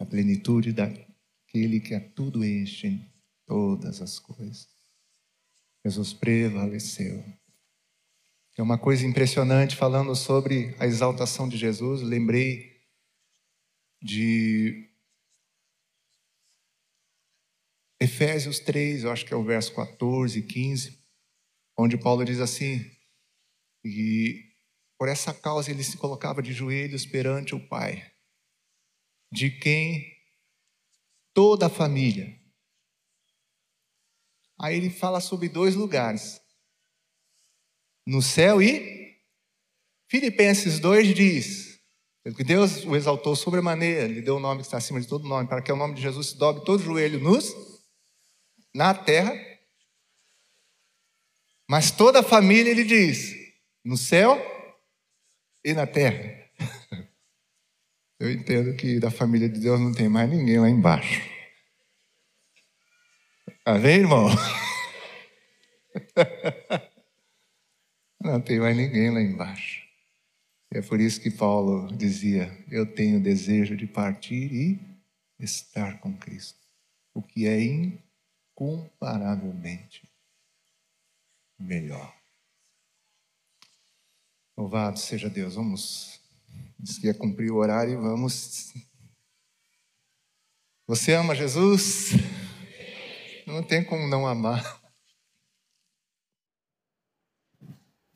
a 0.00 0.04
plenitude 0.04 0.72
daquele 0.72 1.80
que 1.80 1.94
a 1.94 2.00
tudo 2.00 2.44
enche 2.44 2.88
em 2.88 3.12
todas 3.46 4.02
as 4.02 4.18
coisas. 4.18 4.68
Jesus 5.84 6.12
prevaleceu. 6.12 7.22
É 8.58 8.62
uma 8.62 8.78
coisa 8.78 9.06
impressionante 9.06 9.76
falando 9.76 10.14
sobre 10.16 10.74
a 10.80 10.86
exaltação 10.86 11.48
de 11.48 11.56
Jesus, 11.56 12.02
lembrei 12.02 12.74
de 14.02 14.88
Efésios 17.98 18.60
3, 18.60 19.04
eu 19.04 19.10
acho 19.10 19.24
que 19.24 19.32
é 19.32 19.36
o 19.36 19.44
verso 19.44 19.74
14 19.74 20.38
e 20.38 20.42
15, 20.42 21.02
onde 21.78 21.96
Paulo 21.96 22.24
diz 22.24 22.40
assim: 22.40 22.84
e 23.84 24.52
por 24.98 25.08
essa 25.08 25.32
causa 25.32 25.70
ele 25.70 25.82
se 25.82 25.96
colocava 25.96 26.42
de 26.42 26.52
joelhos 26.52 27.06
perante 27.06 27.54
o 27.54 27.68
Pai, 27.68 28.04
de 29.32 29.50
quem 29.50 30.04
toda 31.32 31.66
a 31.66 31.70
família. 31.70 32.38
Aí 34.58 34.76
ele 34.76 34.90
fala 34.90 35.20
sobre 35.20 35.48
dois 35.48 35.74
lugares, 35.74 36.40
no 38.06 38.20
céu 38.20 38.60
e 38.60 39.16
Filipenses 40.10 40.78
2 40.78 41.14
diz: 41.14 41.80
que 42.36 42.44
Deus 42.44 42.84
o 42.84 42.94
exaltou 42.94 43.34
sobremaneira, 43.34 44.06
lhe 44.06 44.20
deu 44.20 44.36
o 44.36 44.40
nome 44.40 44.60
que 44.60 44.66
está 44.66 44.76
acima 44.76 45.00
de 45.00 45.06
todo 45.06 45.28
nome, 45.28 45.48
para 45.48 45.62
que 45.62 45.72
o 45.72 45.76
nome 45.76 45.94
de 45.94 46.02
Jesus 46.02 46.28
se 46.28 46.36
dobre 46.36 46.64
todo 46.64 46.82
joelho 46.82 47.20
nos 47.20 47.75
na 48.76 48.92
terra. 48.92 49.34
Mas 51.68 51.90
toda 51.90 52.20
a 52.20 52.22
família, 52.22 52.70
ele 52.70 52.84
diz, 52.84 53.34
no 53.84 53.96
céu 53.96 54.38
e 55.64 55.72
na 55.72 55.86
terra. 55.86 56.44
Eu 58.20 58.30
entendo 58.30 58.76
que 58.76 59.00
da 59.00 59.10
família 59.10 59.48
de 59.48 59.58
Deus 59.58 59.80
não 59.80 59.92
tem 59.92 60.08
mais 60.08 60.30
ninguém 60.30 60.60
lá 60.60 60.70
embaixo. 60.70 61.20
Amém, 63.64 63.96
irmão? 63.96 64.28
Não 68.22 68.40
tem 68.40 68.58
mais 68.58 68.76
ninguém 68.76 69.10
lá 69.10 69.20
embaixo. 69.20 69.82
É 70.72 70.80
por 70.82 71.00
isso 71.00 71.20
que 71.20 71.30
Paulo 71.30 71.86
dizia: 71.96 72.50
Eu 72.70 72.86
tenho 72.86 73.20
desejo 73.20 73.76
de 73.76 73.86
partir 73.86 74.52
e 74.52 74.80
estar 75.38 76.00
com 76.00 76.16
Cristo, 76.16 76.58
o 77.14 77.22
que 77.22 77.46
é 77.46 77.60
incomparavelmente 78.56 80.10
melhor. 81.58 82.14
Louvado 84.56 84.98
seja 84.98 85.28
Deus. 85.28 85.54
Vamos, 85.54 86.18
diz 86.78 86.98
que 86.98 87.06
ia 87.06 87.14
cumprir 87.14 87.50
o 87.50 87.56
horário 87.56 87.92
e 87.92 87.96
vamos. 87.96 88.72
Você 90.86 91.12
ama 91.12 91.34
Jesus? 91.34 92.12
Não 93.46 93.62
tem 93.62 93.84
como 93.84 94.08
não 94.08 94.26
amar. 94.26 94.80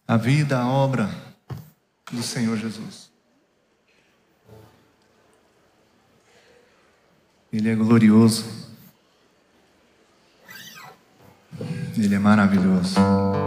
A 0.07 0.17
vida, 0.17 0.59
a 0.59 0.69
obra 0.69 1.09
do 2.11 2.23
Senhor 2.23 2.57
Jesus. 2.57 3.13
Ele 7.53 7.69
é 7.69 7.75
glorioso. 7.75 8.60
Ele 12.03 12.15
é 12.15 12.19
maravilhoso. 12.19 13.40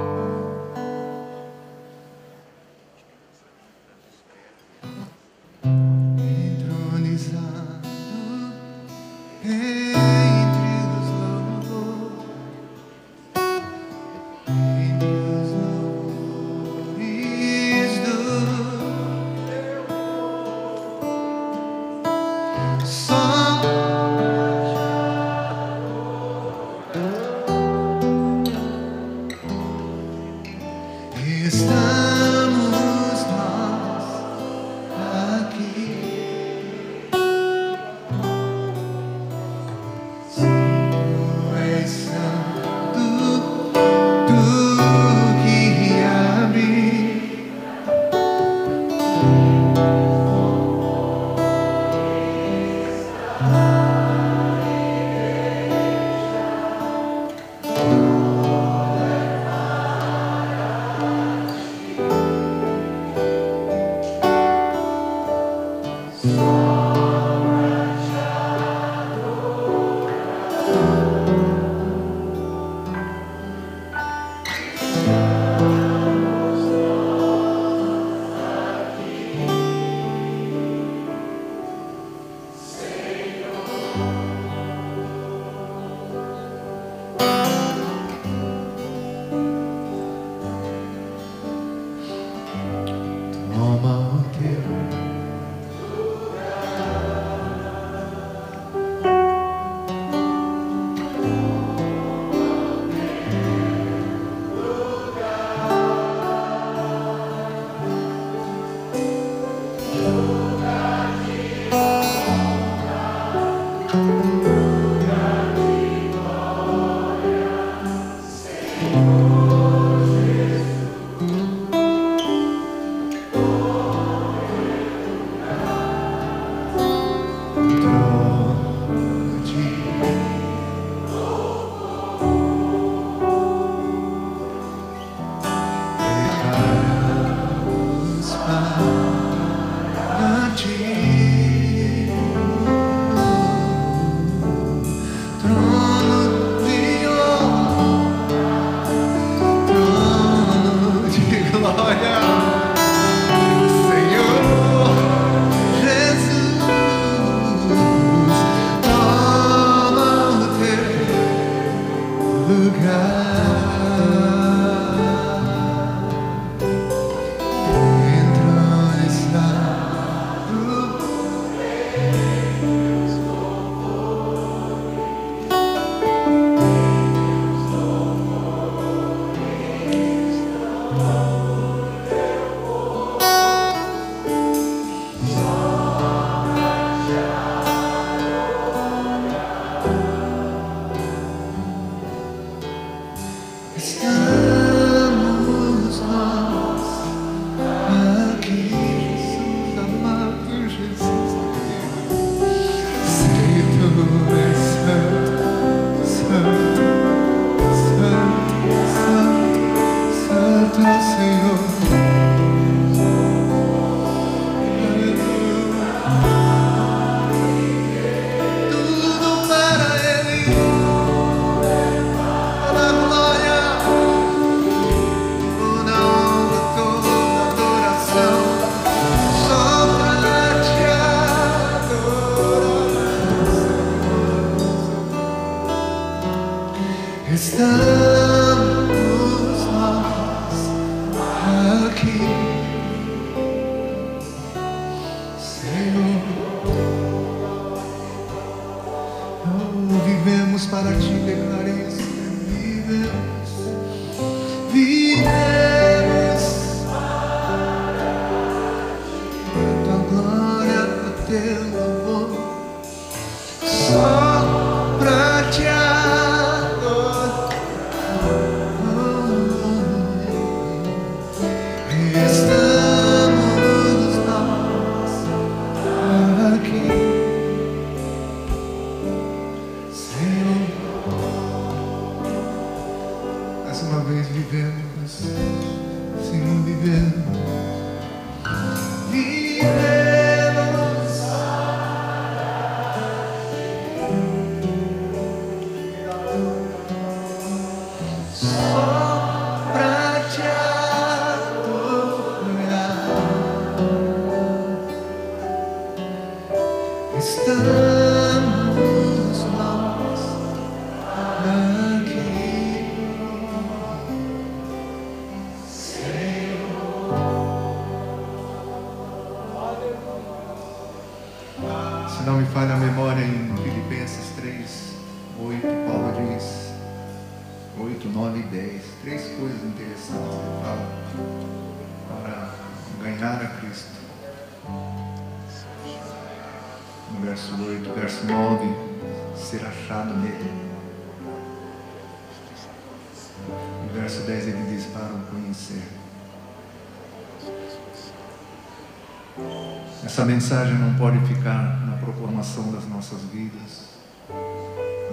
Essa 350.24 350.32
mensagem 350.32 350.76
não 350.76 350.94
pode 350.94 351.20
ficar 351.28 351.86
na 351.86 351.98
proclamação 351.98 352.72
das 352.72 352.88
nossas 352.88 353.20
vidas, 353.24 353.90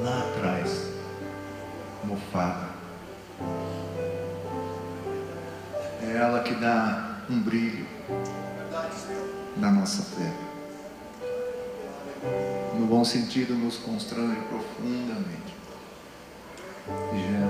lá 0.05 0.21
atrás, 0.21 0.87
mofada. 2.05 2.69
É 6.01 6.17
ela 6.17 6.45
que 6.45 6.55
dá 6.55 7.23
um 7.29 7.41
brilho 7.41 7.89
na 9.57 9.73
nossa 9.73 10.01
fé. 10.15 10.33
No 12.79 12.87
bom 12.87 13.05
sentido, 13.05 13.55
nos 13.55 13.79
constrange 13.79 14.41
profundamente. 14.49 15.57
E 17.13 17.33
gera 17.33 17.50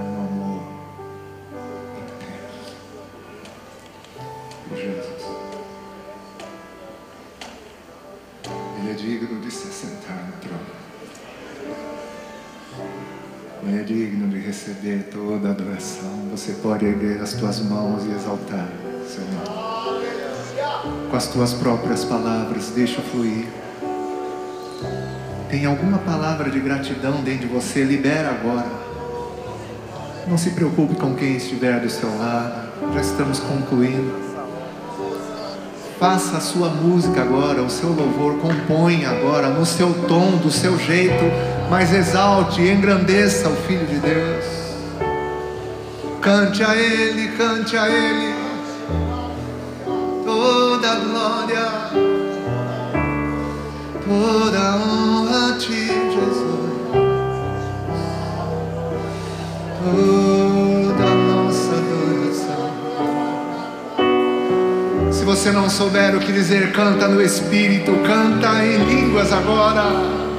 Você 16.40 16.52
pode 16.52 16.86
erguer 16.86 17.20
as 17.20 17.34
tuas 17.34 17.60
mãos 17.60 18.02
e 18.06 18.12
exaltar 18.12 18.66
nome. 19.44 20.06
Com 21.10 21.14
as 21.14 21.26
tuas 21.26 21.52
próprias 21.52 22.02
palavras, 22.02 22.70
deixa 22.74 23.02
fluir. 23.02 23.46
Tem 25.50 25.66
alguma 25.66 25.98
palavra 25.98 26.48
de 26.48 26.58
gratidão 26.58 27.20
dentro 27.20 27.46
de 27.46 27.52
você? 27.52 27.84
Libera 27.84 28.30
agora. 28.30 28.66
Não 30.26 30.38
se 30.38 30.52
preocupe 30.52 30.94
com 30.94 31.14
quem 31.14 31.36
estiver 31.36 31.78
do 31.78 31.90
seu 31.90 32.08
lado. 32.16 32.70
Já 32.94 33.00
estamos 33.02 33.38
concluindo. 33.40 34.10
Faça 35.98 36.38
a 36.38 36.40
sua 36.40 36.70
música 36.70 37.20
agora, 37.20 37.62
o 37.62 37.68
seu 37.68 37.90
louvor, 37.90 38.38
compõe 38.38 39.04
agora 39.04 39.50
no 39.50 39.66
seu 39.66 39.92
tom, 40.08 40.38
do 40.38 40.50
seu 40.50 40.78
jeito, 40.78 41.22
mas 41.68 41.92
exalte 41.92 42.62
e 42.62 42.72
engrandeça 42.72 43.46
o 43.50 43.56
Filho 43.56 43.86
de 43.86 43.98
Deus. 43.98 44.59
Cante 46.20 46.62
a 46.62 46.76
Ele, 46.76 47.28
cante 47.28 47.78
a 47.78 47.88
Ele, 47.88 48.34
toda 50.22 50.94
glória, 50.96 51.66
toda 54.06 54.76
honra 54.76 55.54
a 55.54 55.58
Ti, 55.58 55.86
Jesus. 55.86 56.60
Toda 59.82 61.06
nossa 61.14 61.72
adoração. 61.72 62.70
Se 65.10 65.24
você 65.24 65.50
não 65.50 65.70
souber 65.70 66.14
o 66.16 66.20
que 66.20 66.32
dizer, 66.32 66.72
canta 66.72 67.08
no 67.08 67.22
Espírito, 67.22 67.92
canta 68.06 68.62
em 68.62 68.76
línguas 68.84 69.32
agora. 69.32 70.29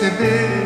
De 0.00 0.59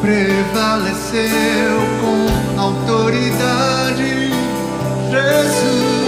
Prevaleceu 0.00 1.78
com 2.00 2.60
autoridade, 2.60 4.30
Jesus. 5.10 5.99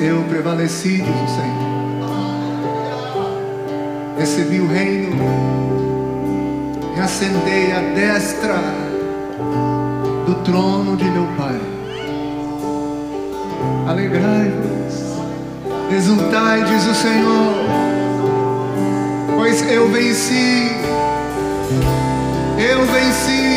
Eu 0.00 0.22
prevaleci, 0.24 1.02
diz 1.02 1.14
o 1.14 1.28
Senhor. 1.34 1.76
Recebi 4.18 4.60
o 4.60 4.66
reino 4.66 5.56
ascendei 7.06 7.72
à 7.72 7.80
destra 7.94 8.60
do 10.26 10.34
trono 10.42 10.96
de 10.96 11.04
meu 11.04 11.24
Pai. 11.36 11.60
Alegrai-vos, 13.86 15.04
exultai, 15.96 16.64
diz 16.64 16.84
o 16.84 16.94
Senhor, 16.94 17.54
pois 19.36 19.70
eu 19.70 19.88
venci, 19.88 20.75
eu 22.58 22.86
venci. 22.86 23.55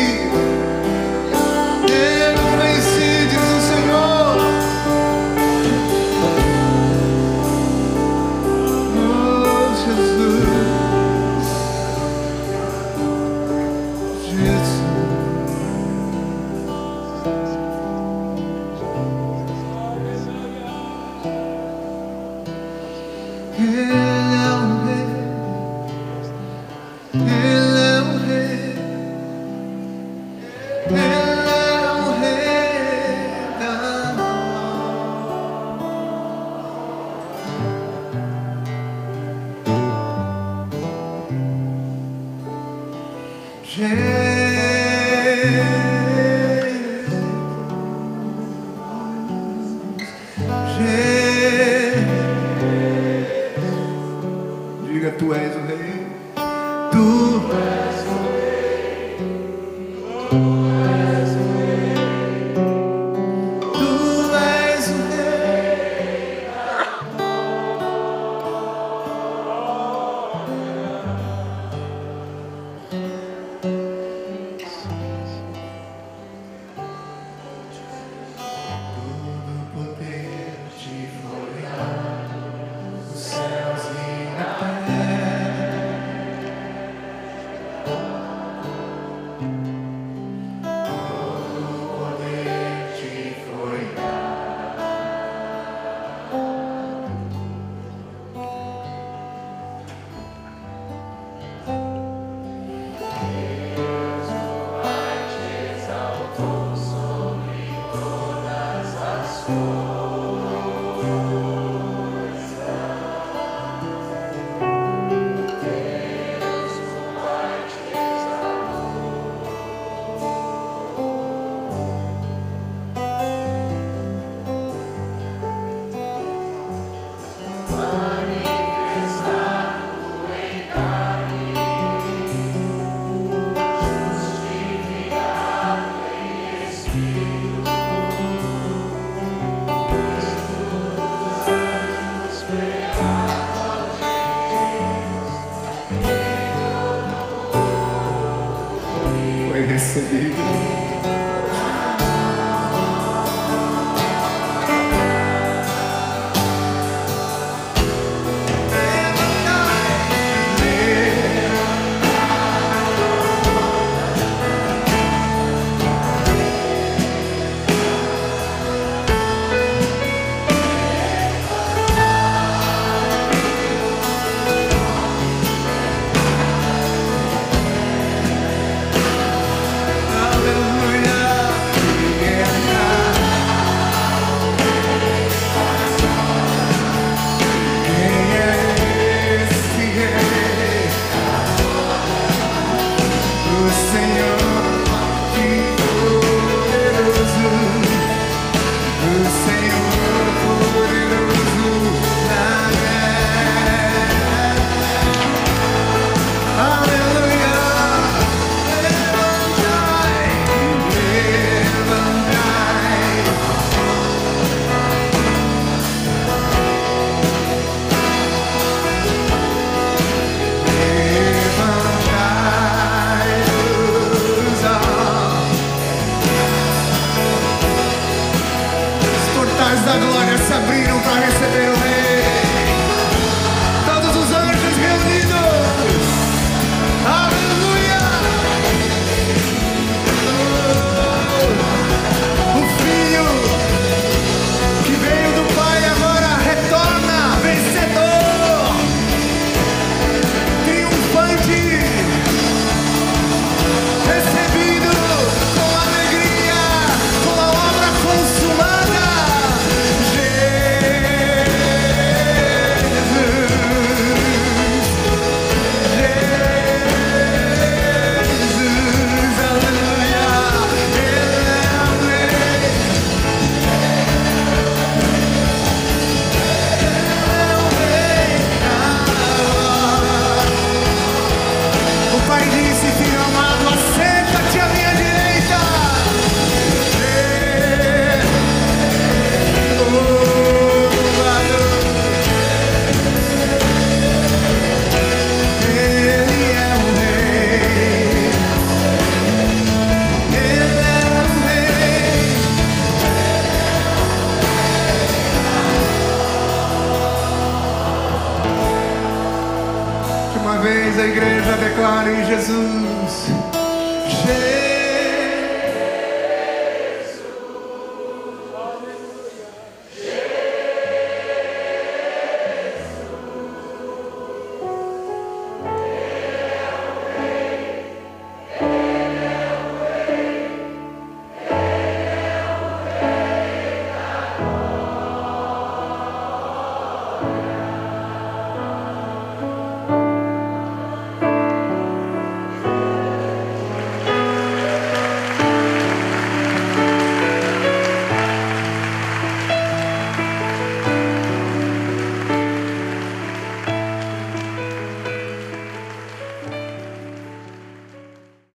Diga, 54.90 55.10
tu 55.12 55.32
és 55.32 55.54
o 55.54 55.60
rei. 55.68 55.92
Tu 56.90 57.04
és 57.60 58.00
o 58.10 58.14
rei. 58.14 58.19